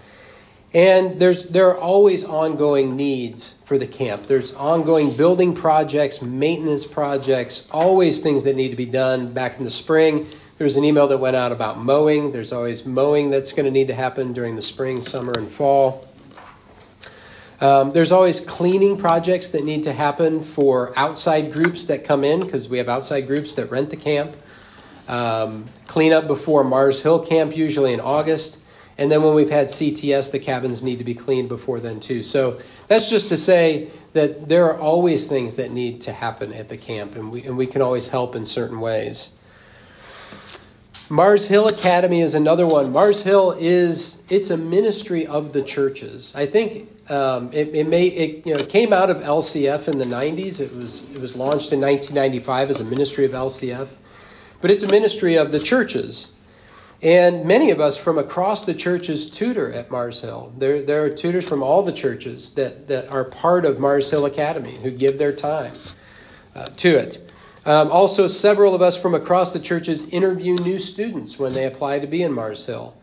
And 0.76 1.20
there's 1.20 1.44
there 1.44 1.70
are 1.70 1.78
always 1.78 2.24
ongoing 2.24 2.96
needs 2.96 3.56
for 3.66 3.80
the 3.80 3.88
camp. 3.88 4.28
There's 4.28 4.54
ongoing 4.54 5.12
building 5.12 5.56
projects, 5.56 6.22
maintenance 6.22 6.86
projects, 6.86 7.68
always 7.72 8.20
things 8.20 8.44
that 8.44 8.56
need 8.56 8.70
to 8.70 8.76
be 8.76 8.86
done. 8.86 9.34
Back 9.34 9.58
in 9.58 9.64
the 9.64 9.72
spring, 9.72 10.28
there 10.60 10.66
was 10.66 10.78
an 10.78 10.84
email 10.84 11.08
that 11.08 11.18
went 11.18 11.36
out 11.36 11.52
about 11.52 11.80
mowing. 11.80 12.32
There's 12.32 12.54
always 12.54 12.86
mowing 12.86 13.32
that's 13.32 13.54
going 13.54 13.66
to 13.66 13.72
need 13.72 13.88
to 13.88 13.96
happen 13.96 14.32
during 14.32 14.56
the 14.56 14.62
spring, 14.62 15.02
summer, 15.02 15.34
and 15.36 15.48
fall. 15.48 16.08
Um, 17.60 17.92
there's 17.94 18.12
always 18.12 18.40
cleaning 18.40 18.98
projects 18.98 19.50
that 19.50 19.64
need 19.64 19.82
to 19.84 19.94
happen 19.94 20.44
for 20.44 20.94
outside 21.00 21.52
groups 21.52 21.86
that 21.86 22.04
come 22.04 22.24
in 22.24 22.42
because 22.42 22.70
we 22.70 22.78
have 22.78 22.90
outside 22.90 23.22
groups 23.22 23.54
that 23.54 23.72
rent 23.72 23.90
the 23.90 23.98
camp. 23.98 24.36
Um, 25.08 25.66
clean 25.88 26.14
up 26.14 26.28
before 26.28 26.64
Mars 26.64 27.02
Hill 27.02 27.26
Camp, 27.26 27.56
usually 27.56 27.94
in 27.94 28.00
August. 28.00 28.62
And 28.98 29.12
then 29.12 29.22
when 29.24 29.34
we've 29.34 29.50
had 29.50 29.68
CTS, 29.68 30.32
the 30.32 30.40
cabins 30.40 30.82
need 30.82 30.98
to 31.00 31.04
be 31.04 31.14
cleaned 31.14 31.50
before 31.50 31.80
then, 31.80 32.00
too. 32.00 32.24
So 32.24 32.60
that's 32.88 33.10
just 33.10 33.30
to 33.30 33.38
say 33.38 33.90
that 34.14 34.48
there 34.48 34.66
are 34.66 34.80
always 34.80 35.28
things 35.28 35.58
that 35.58 35.72
need 35.72 36.02
to 36.02 36.14
happen 36.14 36.54
at 36.54 36.70
the 36.70 36.78
camp, 36.78 37.16
and 37.16 37.32
we, 37.32 37.44
and 37.44 37.58
we 37.58 37.68
can 37.68 37.82
always 37.82 38.08
help 38.08 38.36
in 38.36 38.46
certain 38.46 38.80
ways. 38.80 39.32
Mars 41.10 41.46
Hill 41.46 41.68
Academy 41.68 42.22
is 42.22 42.34
another 42.34 42.66
one. 42.66 42.92
Mars 42.92 43.22
Hill 43.22 43.56
is 43.60 44.24
it's 44.30 44.50
a 44.50 44.58
ministry 44.58 45.28
of 45.28 45.54
the 45.54 45.62
churches. 45.62 46.34
I 46.36 46.48
think 46.48 46.90
um, 47.12 47.52
it, 47.54 47.76
it, 47.76 47.88
may 47.88 48.08
it, 48.08 48.46
you 48.46 48.56
know 48.56 48.66
came 48.66 48.92
out 48.92 49.12
of 49.12 49.18
LCF 49.18 49.88
in 49.88 50.00
the 50.00 50.06
90s. 50.06 50.60
It 50.60 50.76
was 50.76 51.08
it 51.12 51.20
was 51.20 51.36
launched 51.36 51.74
in 51.74 51.82
1995 51.82 52.70
as 52.72 52.82
a 52.82 52.86
ministry 52.86 53.26
of 53.26 53.32
LCF, 53.34 53.88
but 54.66 54.72
it's 54.72 54.82
a 54.82 54.88
ministry 54.88 55.36
of 55.36 55.52
the 55.52 55.60
churches. 55.60 56.32
And 57.00 57.46
many 57.46 57.70
of 57.70 57.80
us 57.80 57.98
from 57.98 58.18
across 58.18 58.66
the 58.66 58.74
churches 58.74 59.30
tutor 59.30 59.72
at 59.72 59.92
Mars 59.92 60.22
Hill. 60.22 60.56
There, 60.58 60.82
there 60.82 61.04
are 61.04 61.10
tutors 61.12 61.48
from 61.48 61.62
all 61.62 61.84
the 61.84 61.94
churches 61.94 62.56
that, 62.56 62.88
that 62.88 63.08
are 63.10 63.24
part 63.24 63.64
of 63.64 63.80
Mars 63.80 64.10
Hill 64.10 64.26
Academy 64.26 64.78
who 64.78 64.90
give 64.90 65.20
their 65.20 65.36
time 65.36 65.74
uh, 66.56 66.70
to 66.78 66.98
it. 66.98 67.32
Um, 67.64 67.92
also, 67.92 68.28
several 68.28 68.74
of 68.74 68.82
us 68.82 69.00
from 69.00 69.14
across 69.14 69.52
the 69.52 69.60
churches 69.60 70.10
interview 70.10 70.56
new 70.56 70.80
students 70.80 71.38
when 71.38 71.54
they 71.54 71.68
apply 71.68 72.00
to 72.00 72.08
be 72.08 72.24
in 72.24 72.34
Mars 72.34 72.66
Hill. 72.66 72.98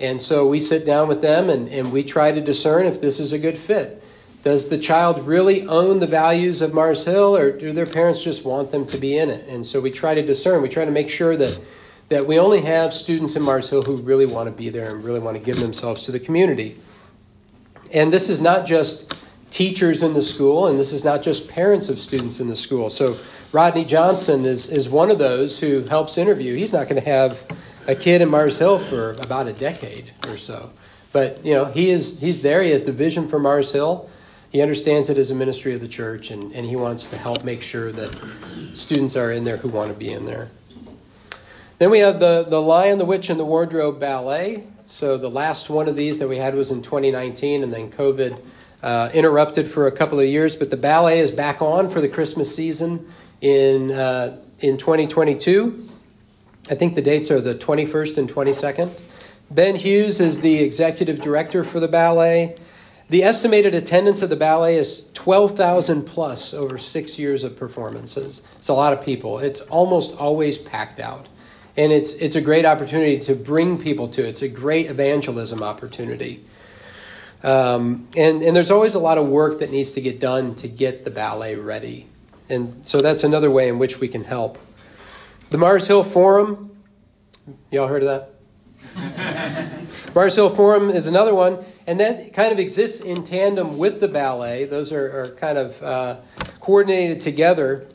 And 0.00 0.22
so 0.22 0.48
we 0.48 0.60
sit 0.60 0.86
down 0.86 1.08
with 1.08 1.20
them 1.20 1.50
and, 1.50 1.68
and 1.68 1.92
we 1.92 2.04
try 2.04 2.32
to 2.32 2.40
discern 2.40 2.86
if 2.86 3.02
this 3.02 3.20
is 3.20 3.34
a 3.34 3.38
good 3.38 3.58
fit. 3.58 4.02
Does 4.42 4.68
the 4.68 4.78
child 4.78 5.26
really 5.26 5.66
own 5.66 6.00
the 6.00 6.06
values 6.06 6.62
of 6.62 6.74
Mars 6.74 7.04
Hill, 7.04 7.36
or 7.36 7.52
do 7.52 7.72
their 7.72 7.86
parents 7.86 8.22
just 8.22 8.44
want 8.44 8.72
them 8.72 8.86
to 8.88 8.98
be 8.98 9.16
in 9.16 9.30
it? 9.30 9.48
And 9.48 9.64
so 9.66 9.80
we 9.80 9.90
try 9.90 10.14
to 10.14 10.22
discern. 10.22 10.62
We 10.62 10.68
try 10.68 10.84
to 10.84 10.90
make 10.90 11.08
sure 11.08 11.36
that 11.36 11.60
that 12.08 12.26
we 12.26 12.38
only 12.38 12.60
have 12.60 12.92
students 12.92 13.36
in 13.36 13.42
Mars 13.42 13.70
Hill 13.70 13.80
who 13.80 13.96
really 13.96 14.26
want 14.26 14.46
to 14.46 14.52
be 14.52 14.68
there 14.68 14.90
and 14.90 15.02
really 15.02 15.18
want 15.18 15.34
to 15.36 15.42
give 15.42 15.58
themselves 15.58 16.04
to 16.04 16.12
the 16.12 16.20
community. 16.20 16.76
And 17.90 18.12
this 18.12 18.28
is 18.28 18.38
not 18.38 18.66
just 18.66 19.14
teachers 19.50 20.02
in 20.02 20.12
the 20.12 20.20
school, 20.20 20.66
and 20.66 20.78
this 20.78 20.92
is 20.92 21.04
not 21.04 21.22
just 21.22 21.48
parents 21.48 21.88
of 21.88 21.98
students 21.98 22.38
in 22.38 22.48
the 22.48 22.56
school. 22.56 22.90
So 22.90 23.16
Rodney 23.50 23.86
Johnson 23.86 24.44
is, 24.44 24.68
is 24.68 24.90
one 24.90 25.10
of 25.10 25.18
those 25.18 25.60
who 25.60 25.84
helps 25.84 26.18
interview. 26.18 26.54
He's 26.54 26.72
not 26.72 26.86
going 26.86 27.02
to 27.02 27.08
have 27.08 27.46
a 27.88 27.94
kid 27.94 28.20
in 28.20 28.28
Mars 28.28 28.58
Hill 28.58 28.78
for 28.78 29.12
about 29.12 29.46
a 29.46 29.52
decade 29.54 30.12
or 30.26 30.36
so. 30.36 30.70
But 31.12 31.44
you 31.44 31.54
know, 31.54 31.66
he 31.66 31.90
is 31.90 32.20
he's 32.20 32.42
there, 32.42 32.62
he 32.62 32.70
has 32.70 32.84
the 32.84 32.92
vision 32.92 33.26
for 33.26 33.38
Mars 33.38 33.72
Hill. 33.72 34.10
He 34.52 34.60
understands 34.60 35.08
it 35.08 35.16
as 35.16 35.30
a 35.30 35.34
ministry 35.34 35.74
of 35.74 35.80
the 35.80 35.88
church 35.88 36.30
and, 36.30 36.52
and 36.52 36.66
he 36.66 36.76
wants 36.76 37.08
to 37.08 37.16
help 37.16 37.42
make 37.42 37.62
sure 37.62 37.90
that 37.90 38.14
students 38.74 39.16
are 39.16 39.32
in 39.32 39.44
there 39.44 39.56
who 39.56 39.68
want 39.68 39.90
to 39.90 39.98
be 39.98 40.12
in 40.12 40.26
there. 40.26 40.50
Then 41.78 41.90
we 41.90 42.00
have 42.00 42.20
the, 42.20 42.44
the 42.48 42.60
Lion, 42.60 42.98
the 42.98 43.06
Witch, 43.06 43.30
and 43.30 43.40
the 43.40 43.46
Wardrobe 43.46 43.98
Ballet. 43.98 44.64
So 44.84 45.16
the 45.16 45.30
last 45.30 45.70
one 45.70 45.88
of 45.88 45.96
these 45.96 46.18
that 46.18 46.28
we 46.28 46.36
had 46.36 46.54
was 46.54 46.70
in 46.70 46.82
2019, 46.82 47.62
and 47.62 47.72
then 47.72 47.90
COVID 47.90 48.40
uh, 48.82 49.10
interrupted 49.14 49.70
for 49.70 49.86
a 49.86 49.92
couple 49.92 50.20
of 50.20 50.26
years. 50.26 50.54
But 50.54 50.68
the 50.70 50.76
ballet 50.76 51.18
is 51.18 51.30
back 51.30 51.62
on 51.62 51.88
for 51.88 52.00
the 52.00 52.08
Christmas 52.08 52.54
season 52.54 53.10
in, 53.40 53.90
uh, 53.90 54.38
in 54.60 54.76
2022. 54.76 55.88
I 56.70 56.74
think 56.74 56.94
the 56.94 57.02
dates 57.02 57.30
are 57.30 57.40
the 57.40 57.54
21st 57.54 58.18
and 58.18 58.32
22nd. 58.32 58.92
Ben 59.50 59.76
Hughes 59.76 60.20
is 60.20 60.42
the 60.42 60.58
executive 60.60 61.20
director 61.20 61.64
for 61.64 61.80
the 61.80 61.88
ballet. 61.88 62.58
The 63.12 63.22
estimated 63.22 63.74
attendance 63.74 64.22
of 64.22 64.30
the 64.30 64.36
ballet 64.36 64.76
is 64.76 65.06
12,000 65.12 66.04
plus 66.04 66.54
over 66.54 66.78
six 66.78 67.18
years 67.18 67.44
of 67.44 67.58
performances. 67.58 68.42
It's 68.56 68.68
a 68.68 68.74
lot 68.74 68.94
of 68.94 69.04
people. 69.04 69.38
It's 69.38 69.60
almost 69.60 70.16
always 70.16 70.56
packed 70.56 70.98
out 70.98 71.28
and 71.76 71.92
it's 71.92 72.12
it's 72.14 72.36
a 72.36 72.40
great 72.40 72.64
opportunity 72.64 73.18
to 73.18 73.34
bring 73.34 73.78
people 73.78 74.08
to 74.08 74.24
it. 74.24 74.28
It's 74.28 74.42
a 74.42 74.48
great 74.48 74.86
evangelism 74.86 75.62
opportunity. 75.62 76.44
Um, 77.42 78.08
and 78.16 78.42
and 78.42 78.54
there's 78.54 78.70
always 78.70 78.94
a 78.94 78.98
lot 78.98 79.18
of 79.18 79.26
work 79.26 79.58
that 79.58 79.70
needs 79.70 79.92
to 79.92 80.00
get 80.00 80.20
done 80.20 80.54
to 80.56 80.68
get 80.68 81.04
the 81.04 81.10
ballet 81.10 81.56
ready, 81.56 82.06
and 82.48 82.86
so 82.86 83.00
that's 83.00 83.24
another 83.24 83.50
way 83.50 83.68
in 83.68 83.78
which 83.78 84.00
we 84.00 84.08
can 84.08 84.24
help. 84.24 84.58
The 85.50 85.58
Mars 85.58 85.86
Hill 85.86 86.04
Forum, 86.04 86.70
y'all 87.70 87.88
heard 87.88 88.02
of 88.04 88.28
that? 88.94 89.82
Mars 90.14 90.34
Hill 90.34 90.50
Forum 90.50 90.90
is 90.90 91.06
another 91.06 91.34
one, 91.34 91.64
and 91.86 91.98
that 92.00 92.32
kind 92.32 92.52
of 92.52 92.58
exists 92.58 93.00
in 93.00 93.24
tandem 93.24 93.78
with 93.78 94.00
the 94.00 94.08
ballet. 94.08 94.64
Those 94.64 94.92
are, 94.92 95.22
are 95.22 95.28
kind 95.36 95.58
of 95.58 95.82
uh, 95.82 96.16
coordinated 96.60 97.20
together. 97.20 97.86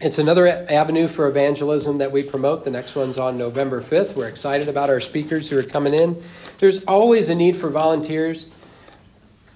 it's 0.00 0.18
another 0.18 0.46
avenue 0.70 1.08
for 1.08 1.26
evangelism 1.26 1.98
that 1.98 2.12
we 2.12 2.22
promote. 2.22 2.64
The 2.64 2.70
next 2.70 2.94
one's 2.94 3.18
on 3.18 3.36
November 3.36 3.82
5th. 3.82 4.14
We're 4.14 4.28
excited 4.28 4.68
about 4.68 4.90
our 4.90 5.00
speakers 5.00 5.50
who 5.50 5.58
are 5.58 5.64
coming 5.64 5.94
in. 5.94 6.22
There's 6.58 6.84
always 6.84 7.28
a 7.28 7.34
need 7.34 7.56
for 7.56 7.68
volunteers, 7.68 8.46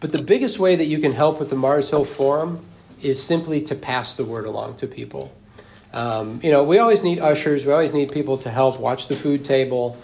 but 0.00 0.12
the 0.12 0.22
biggest 0.22 0.58
way 0.58 0.76
that 0.76 0.86
you 0.86 0.98
can 0.98 1.12
help 1.12 1.38
with 1.38 1.50
the 1.50 1.56
Mars 1.56 1.90
Hill 1.90 2.04
Forum 2.04 2.64
is 3.02 3.22
simply 3.22 3.62
to 3.62 3.74
pass 3.74 4.14
the 4.14 4.24
word 4.24 4.46
along 4.46 4.76
to 4.78 4.86
people. 4.86 5.32
Um, 5.92 6.40
you 6.42 6.50
know, 6.50 6.62
we 6.62 6.78
always 6.78 7.02
need 7.02 7.18
ushers, 7.18 7.64
we 7.64 7.72
always 7.72 7.92
need 7.92 8.12
people 8.12 8.38
to 8.38 8.50
help 8.50 8.78
watch 8.78 9.08
the 9.08 9.16
food 9.16 9.44
table. 9.44 9.96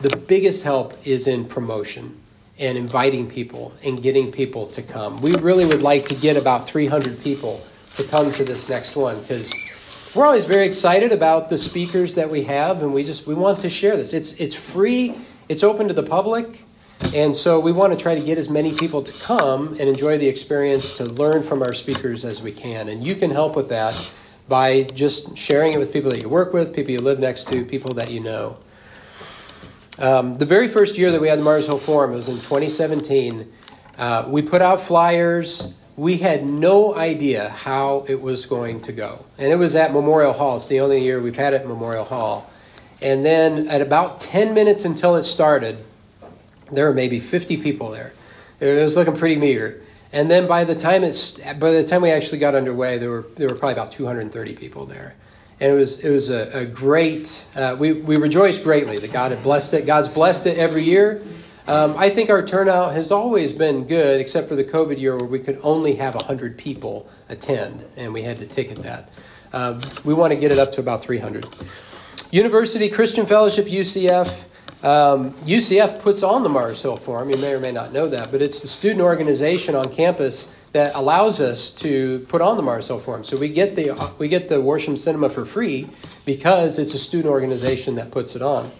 The 0.00 0.14
biggest 0.16 0.64
help 0.64 0.94
is 1.06 1.26
in 1.26 1.46
promotion 1.46 2.20
and 2.58 2.78
inviting 2.78 3.28
people 3.28 3.72
and 3.82 4.02
getting 4.02 4.32
people 4.32 4.66
to 4.68 4.82
come. 4.82 5.20
We 5.20 5.34
really 5.34 5.66
would 5.66 5.82
like 5.82 6.06
to 6.06 6.14
get 6.14 6.36
about 6.36 6.66
300 6.66 7.22
people 7.22 7.64
to 7.96 8.04
come 8.04 8.32
to 8.32 8.44
this 8.44 8.68
next 8.68 8.96
one 8.96 9.20
because 9.20 9.52
we're 10.14 10.24
always 10.24 10.44
very 10.44 10.66
excited 10.66 11.12
about 11.12 11.50
the 11.50 11.58
speakers 11.58 12.14
that 12.14 12.30
we 12.30 12.44
have 12.44 12.82
and 12.82 12.94
we 12.94 13.04
just 13.04 13.26
we 13.26 13.34
want 13.34 13.60
to 13.60 13.70
share 13.70 13.96
this. 13.96 14.12
It's 14.12 14.32
it's 14.34 14.54
free, 14.54 15.14
it's 15.48 15.62
open 15.62 15.88
to 15.88 15.94
the 15.94 16.02
public. 16.02 16.62
And 17.14 17.36
so 17.36 17.60
we 17.60 17.72
want 17.72 17.92
to 17.92 17.98
try 17.98 18.14
to 18.14 18.20
get 18.22 18.38
as 18.38 18.48
many 18.48 18.72
people 18.72 19.02
to 19.02 19.12
come 19.22 19.68
and 19.78 19.82
enjoy 19.82 20.16
the 20.16 20.26
experience 20.26 20.92
to 20.92 21.04
learn 21.04 21.42
from 21.42 21.62
our 21.62 21.74
speakers 21.74 22.24
as 22.24 22.40
we 22.40 22.52
can. 22.52 22.88
And 22.88 23.04
you 23.04 23.14
can 23.14 23.30
help 23.30 23.54
with 23.54 23.68
that 23.68 24.10
by 24.48 24.84
just 24.84 25.36
sharing 25.36 25.74
it 25.74 25.78
with 25.78 25.92
people 25.92 26.10
that 26.10 26.22
you 26.22 26.28
work 26.30 26.54
with, 26.54 26.74
people 26.74 26.92
you 26.92 27.02
live 27.02 27.18
next 27.18 27.48
to, 27.48 27.66
people 27.66 27.92
that 27.94 28.10
you 28.10 28.20
know. 28.20 28.56
Um, 29.98 30.34
the 30.34 30.44
very 30.44 30.68
first 30.68 30.98
year 30.98 31.10
that 31.10 31.20
we 31.20 31.28
had 31.28 31.38
the 31.38 31.42
Mars 31.42 31.66
Hill 31.66 31.78
Forum 31.78 32.12
was 32.12 32.28
in 32.28 32.36
2017. 32.36 33.50
Uh, 33.96 34.26
we 34.28 34.42
put 34.42 34.60
out 34.60 34.82
flyers. 34.82 35.74
We 35.96 36.18
had 36.18 36.44
no 36.44 36.94
idea 36.94 37.48
how 37.48 38.04
it 38.06 38.20
was 38.20 38.44
going 38.44 38.82
to 38.82 38.92
go. 38.92 39.24
And 39.38 39.50
it 39.50 39.56
was 39.56 39.74
at 39.74 39.94
Memorial 39.94 40.34
Hall. 40.34 40.58
It's 40.58 40.66
the 40.66 40.80
only 40.80 41.02
year 41.02 41.20
we've 41.22 41.36
had 41.36 41.54
it 41.54 41.62
at 41.62 41.66
Memorial 41.66 42.04
Hall. 42.04 42.50
And 43.00 43.24
then 43.24 43.68
at 43.68 43.80
about 43.80 44.20
10 44.20 44.52
minutes 44.52 44.84
until 44.84 45.16
it 45.16 45.22
started, 45.22 45.78
there 46.70 46.86
were 46.86 46.94
maybe 46.94 47.18
50 47.18 47.56
people 47.58 47.90
there. 47.90 48.12
It 48.60 48.82
was 48.82 48.96
looking 48.96 49.16
pretty 49.16 49.36
meager. 49.36 49.82
And 50.12 50.30
then 50.30 50.46
by 50.46 50.64
the 50.64 50.74
time 50.74 51.04
it's 51.04 51.32
by 51.32 51.70
the 51.72 51.84
time 51.84 52.02
we 52.02 52.10
actually 52.10 52.38
got 52.38 52.54
underway, 52.54 52.96
there 52.96 53.10
were 53.10 53.26
there 53.36 53.48
were 53.48 53.54
probably 53.54 53.74
about 53.74 53.92
230 53.92 54.54
people 54.54 54.86
there, 54.86 55.14
and 55.60 55.72
it 55.72 55.74
was 55.74 56.00
it 56.00 56.10
was 56.10 56.30
a, 56.30 56.60
a 56.60 56.66
great. 56.66 57.46
Uh, 57.54 57.76
we 57.78 57.92
we 57.92 58.16
rejoiced 58.16 58.62
greatly 58.62 58.98
that 58.98 59.12
God 59.12 59.30
had 59.30 59.42
blessed 59.42 59.74
it. 59.74 59.86
God's 59.86 60.08
blessed 60.08 60.46
it 60.46 60.58
every 60.58 60.82
year. 60.82 61.22
Um, 61.66 61.96
I 61.96 62.10
think 62.10 62.30
our 62.30 62.44
turnout 62.44 62.92
has 62.92 63.10
always 63.10 63.52
been 63.52 63.86
good, 63.86 64.20
except 64.20 64.48
for 64.48 64.54
the 64.54 64.64
COVID 64.64 65.00
year 65.00 65.16
where 65.16 65.26
we 65.26 65.40
could 65.40 65.58
only 65.64 65.96
have 65.96 66.14
100 66.14 66.56
people 66.56 67.08
attend, 67.28 67.84
and 67.96 68.12
we 68.12 68.22
had 68.22 68.38
to 68.38 68.46
ticket 68.46 68.78
that. 68.84 69.08
Um, 69.52 69.80
we 70.04 70.14
want 70.14 70.30
to 70.30 70.36
get 70.36 70.52
it 70.52 70.58
up 70.58 70.70
to 70.72 70.80
about 70.80 71.02
300. 71.02 71.44
University 72.30 72.88
Christian 72.88 73.26
Fellowship 73.26 73.66
UCF 73.66 74.44
um, 74.82 75.32
UCF 75.44 76.00
puts 76.00 76.22
on 76.22 76.42
the 76.42 76.48
Mars 76.48 76.82
Hill 76.82 76.96
Forum. 76.96 77.30
You 77.30 77.38
may 77.38 77.54
or 77.54 77.60
may 77.60 77.72
not 77.72 77.92
know 77.92 78.08
that, 78.08 78.30
but 78.30 78.42
it's 78.42 78.60
the 78.60 78.68
student 78.68 79.00
organization 79.00 79.74
on 79.74 79.92
campus 79.92 80.52
that 80.72 80.94
allows 80.94 81.40
us 81.40 81.70
to 81.70 82.20
put 82.28 82.40
on 82.40 82.56
the 82.56 82.62
Mars 82.62 82.88
Hill 82.88 82.98
Forum. 82.98 83.24
So 83.24 83.36
we 83.36 83.48
get 83.48 83.76
the 83.76 83.92
we 84.18 84.28
get 84.28 84.48
the 84.48 84.56
Worsham 84.56 84.98
Cinema 84.98 85.30
for 85.30 85.46
free 85.46 85.88
because 86.24 86.78
it's 86.78 86.94
a 86.94 86.98
student 86.98 87.32
organization 87.32 87.94
that 87.96 88.10
puts 88.10 88.36
it 88.36 88.42
on. 88.42 88.70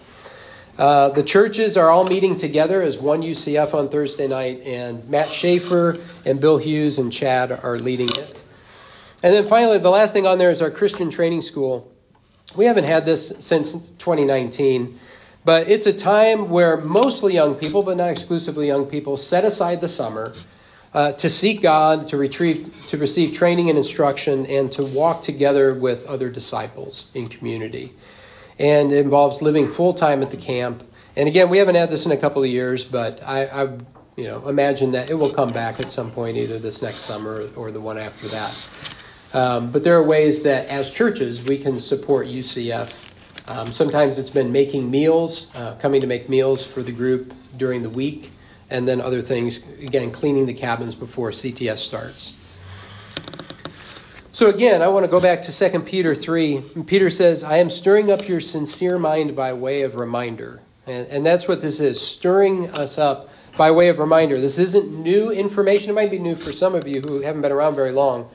Uh, 0.77 1.09
the 1.09 1.23
churches 1.23 1.75
are 1.75 1.89
all 1.89 2.03
meeting 2.03 2.35
together 2.35 2.83
as 2.83 2.99
one 2.99 3.23
UCF 3.23 3.73
on 3.73 3.89
Thursday 3.89 4.27
night, 4.27 4.61
and 4.61 5.09
Matt 5.09 5.29
Schaefer 5.29 5.97
and 6.23 6.39
Bill 6.39 6.59
Hughes 6.59 6.99
and 6.99 7.11
Chad 7.11 7.51
are 7.51 7.79
leading 7.79 8.09
it. 8.09 8.43
And 9.23 9.33
then 9.33 9.47
finally, 9.47 9.79
the 9.79 9.89
last 9.89 10.13
thing 10.13 10.27
on 10.27 10.37
there 10.37 10.51
is 10.51 10.61
our 10.61 10.69
Christian 10.69 11.09
Training 11.09 11.41
School. 11.41 11.91
We 12.55 12.65
haven't 12.65 12.83
had 12.83 13.05
this 13.05 13.33
since 13.39 13.91
2019. 13.91 14.99
But 15.47 15.69
it's 15.69 15.85
a 15.85 15.93
time 15.93 16.49
where 16.49 16.75
mostly 16.75 17.33
young 17.33 17.55
people, 17.55 17.81
but 17.81 17.95
not 17.95 18.09
exclusively 18.09 18.67
young 18.67 18.85
people, 18.85 19.15
set 19.15 19.45
aside 19.45 19.79
the 19.79 19.87
summer 19.87 20.33
uh, 20.93 21.11
to 21.13 21.29
seek 21.29 21.61
God, 21.61 22.07
to 22.07 22.17
retrieve, 22.17 22.85
to 22.89 22.97
receive 22.97 23.33
training 23.33 23.69
and 23.69 23.77
instruction, 23.77 24.45
and 24.45 24.71
to 24.73 24.83
walk 24.83 25.21
together 25.21 25.73
with 25.73 26.05
other 26.07 26.29
disciples 26.29 27.07
in 27.13 27.27
community. 27.27 27.93
And 28.59 28.91
involves 28.91 29.41
living 29.41 29.71
full 29.71 29.93
time 29.93 30.23
at 30.23 30.31
the 30.31 30.37
camp. 30.37 30.83
And 31.15 31.27
again, 31.27 31.49
we 31.49 31.59
haven't 31.59 31.75
had 31.75 31.89
this 31.91 32.05
in 32.05 32.11
a 32.11 32.17
couple 32.17 32.43
of 32.43 32.49
years, 32.49 32.85
but 32.85 33.21
I, 33.23 33.45
I 33.45 33.63
you 34.15 34.23
know, 34.23 34.47
imagine 34.47 34.91
that 34.91 35.09
it 35.09 35.13
will 35.13 35.29
come 35.29 35.49
back 35.49 35.79
at 35.79 35.89
some 35.89 36.09
point, 36.09 36.37
either 36.37 36.57
this 36.57 36.81
next 36.81 37.01
summer 37.01 37.47
or 37.55 37.71
the 37.71 37.81
one 37.81 37.97
after 37.97 38.27
that. 38.29 38.69
Um, 39.33 39.71
but 39.71 39.83
there 39.83 39.95
are 39.95 40.03
ways 40.03 40.41
that, 40.43 40.67
as 40.69 40.89
churches, 40.89 41.43
we 41.43 41.57
can 41.59 41.79
support 41.79 42.27
UCF 42.27 43.07
um, 43.47 43.71
sometimes 43.71 44.19
it's 44.19 44.29
been 44.29 44.51
making 44.51 44.91
meals, 44.91 45.47
uh, 45.55 45.75
coming 45.75 46.01
to 46.01 46.07
make 46.07 46.27
meals 46.27 46.65
for 46.65 46.83
the 46.83 46.91
group 46.91 47.33
during 47.55 47.81
the 47.81 47.89
week, 47.89 48.31
and 48.69 48.87
then 48.87 49.01
other 49.01 49.21
things, 49.21 49.57
again, 49.81 50.11
cleaning 50.11 50.45
the 50.45 50.53
cabins 50.53 50.95
before 50.95 51.31
CTS 51.31 51.77
starts. 51.79 52.33
So 54.31 54.49
again, 54.49 54.81
I 54.81 54.87
want 54.87 55.03
to 55.03 55.07
go 55.07 55.19
back 55.19 55.41
to 55.43 55.69
2 55.69 55.79
Peter 55.79 56.13
3. 56.13 56.61
Peter 56.85 57.09
says, 57.09 57.43
I 57.43 57.57
am 57.57 57.69
stirring 57.69 58.11
up 58.11 58.27
your 58.27 58.39
sincere 58.39 58.99
mind 58.99 59.35
by 59.35 59.53
way 59.53 59.81
of 59.81 59.95
reminder. 59.95 60.61
And, 60.85 61.07
and 61.07 61.25
that's 61.25 61.47
what 61.47 61.61
this 61.61 61.79
is 61.79 61.99
stirring 61.99 62.69
us 62.69 62.97
up 62.97 63.29
by 63.57 63.71
way 63.71 63.89
of 63.89 63.97
reminder. 63.97 64.39
This 64.39 64.59
isn't 64.59 64.91
new 64.91 65.31
information. 65.31 65.89
It 65.89 65.93
might 65.93 66.11
be 66.11 66.19
new 66.19 66.35
for 66.35 66.51
some 66.51 66.75
of 66.75 66.87
you 66.87 67.01
who 67.01 67.21
haven't 67.21 67.41
been 67.41 67.51
around 67.51 67.75
very 67.75 67.91
long. 67.91 68.29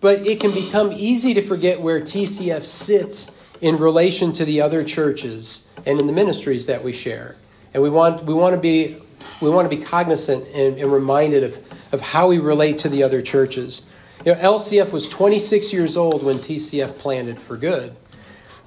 But 0.00 0.26
it 0.26 0.40
can 0.40 0.52
become 0.52 0.92
easy 0.92 1.32
to 1.34 1.46
forget 1.46 1.80
where 1.80 2.00
TCF 2.00 2.64
sits 2.64 3.30
in 3.60 3.78
relation 3.78 4.32
to 4.32 4.44
the 4.44 4.60
other 4.60 4.82
churches 4.82 5.66
and 5.86 6.00
in 6.00 6.06
the 6.06 6.12
ministries 6.12 6.66
that 6.66 6.82
we 6.82 6.92
share. 6.92 7.36
And 7.72 7.82
we 7.82 7.90
want, 7.90 8.24
we 8.24 8.34
want 8.34 8.54
to 8.54 8.60
be 8.60 8.96
we 9.40 9.50
want 9.50 9.70
to 9.70 9.76
be 9.76 9.82
cognizant 9.82 10.46
and, 10.54 10.78
and, 10.78 10.92
reminded 10.92 11.44
of, 11.44 11.58
of 11.92 12.00
how 12.00 12.28
we 12.28 12.38
relate 12.38 12.78
to 12.78 12.88
the 12.88 13.02
other 13.02 13.22
churches. 13.22 13.86
You 14.24 14.34
know, 14.34 14.40
LCF 14.40 14.92
was 14.92 15.08
26 15.08 15.72
years 15.72 15.96
old 15.96 16.22
when 16.22 16.38
TCF 16.38 16.98
planted 16.98 17.38
for 17.40 17.56
good. 17.56 17.94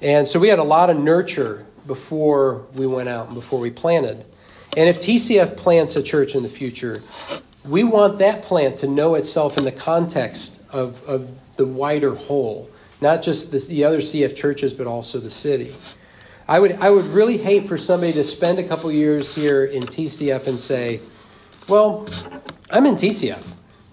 And 0.02 0.26
so 0.26 0.38
we 0.38 0.48
had 0.48 0.58
a 0.58 0.64
lot 0.64 0.90
of 0.90 0.98
nurture 0.98 1.64
before 1.86 2.66
we 2.74 2.86
went 2.86 3.08
out 3.08 3.26
and 3.26 3.34
before 3.34 3.60
we 3.60 3.70
planted. 3.70 4.24
And 4.76 4.88
if 4.88 5.00
TCF 5.00 5.56
plants 5.56 5.96
a 5.96 6.02
church 6.02 6.34
in 6.34 6.42
the 6.42 6.48
future, 6.48 7.02
we 7.64 7.84
want 7.84 8.18
that 8.18 8.42
plant 8.42 8.78
to 8.78 8.88
know 8.88 9.14
itself 9.14 9.56
in 9.56 9.64
the 9.64 9.72
context 9.72 10.60
of, 10.70 11.02
of 11.04 11.30
the 11.56 11.66
wider 11.66 12.14
whole 12.14 12.70
not 13.04 13.22
just 13.22 13.52
the, 13.52 13.58
the 13.58 13.84
other 13.84 13.98
CF 13.98 14.34
churches, 14.34 14.72
but 14.72 14.86
also 14.86 15.18
the 15.18 15.30
city. 15.30 15.74
I 16.46 16.60
would, 16.60 16.72
I 16.72 16.90
would 16.90 17.06
really 17.06 17.38
hate 17.38 17.68
for 17.68 17.78
somebody 17.78 18.12
to 18.14 18.24
spend 18.24 18.58
a 18.58 18.64
couple 18.64 18.92
years 18.92 19.34
here 19.34 19.64
in 19.64 19.82
TCF 19.82 20.46
and 20.46 20.60
say, 20.60 21.00
well, 21.68 22.06
I'm 22.70 22.84
in 22.84 22.96
TCF. 22.96 23.42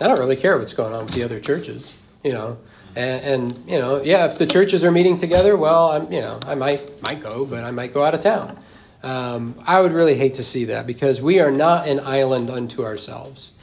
I 0.02 0.08
don't 0.08 0.20
really 0.20 0.36
care 0.36 0.58
what's 0.58 0.74
going 0.74 0.94
on 0.94 1.06
with 1.06 1.14
the 1.14 1.24
other 1.24 1.40
churches, 1.40 1.98
you 2.24 2.34
know. 2.34 2.58
And, 2.96 3.24
and, 3.24 3.70
you 3.70 3.80
know, 3.80 4.02
yeah, 4.02 4.26
if 4.26 4.38
the 4.38 4.46
churches 4.46 4.84
are 4.84 4.92
meeting 4.92 5.16
together, 5.16 5.56
well, 5.56 5.92
I'm, 5.92 6.12
you 6.12 6.20
know, 6.20 6.40
I 6.46 6.56
might 6.56 7.02
might 7.02 7.22
go, 7.22 7.46
but 7.46 7.64
I 7.64 7.72
might 7.72 7.94
go 7.94 8.04
out 8.04 8.14
of 8.14 8.22
town. 8.22 8.60
Um, 9.04 9.56
I 9.66 9.80
would 9.80 9.94
really 9.94 10.16
hate 10.16 10.34
to 10.36 10.44
see 10.44 10.66
that 10.66 10.86
because 10.86 11.22
we 11.22 11.40
are 11.40 11.52
not 11.52 11.88
an 11.88 12.00
island 12.02 12.50
unto 12.50 12.84
ourselves. 12.84 13.54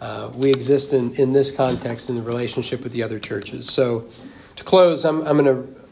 Uh, 0.00 0.30
we 0.36 0.50
exist 0.50 0.92
in, 0.92 1.12
in 1.16 1.32
this 1.32 1.50
context 1.50 2.08
in 2.08 2.14
the 2.14 2.22
relationship 2.22 2.84
with 2.84 2.92
the 2.92 3.02
other 3.02 3.18
churches. 3.18 3.68
So 3.68 4.08
to 4.54 4.64
close, 4.64 5.04
I'm, 5.04 5.26
I'm 5.26 5.36
going 5.38 5.44
to 5.44 5.77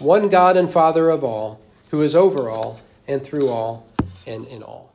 one 0.00 0.28
God 0.28 0.56
and 0.56 0.70
Father 0.70 1.10
of 1.10 1.22
all, 1.22 1.60
who 1.90 2.02
is 2.02 2.16
over 2.16 2.48
all 2.48 2.80
and 3.06 3.22
through 3.22 3.48
all 3.48 3.86
and 4.26 4.46
in 4.46 4.62
all. 4.62 4.89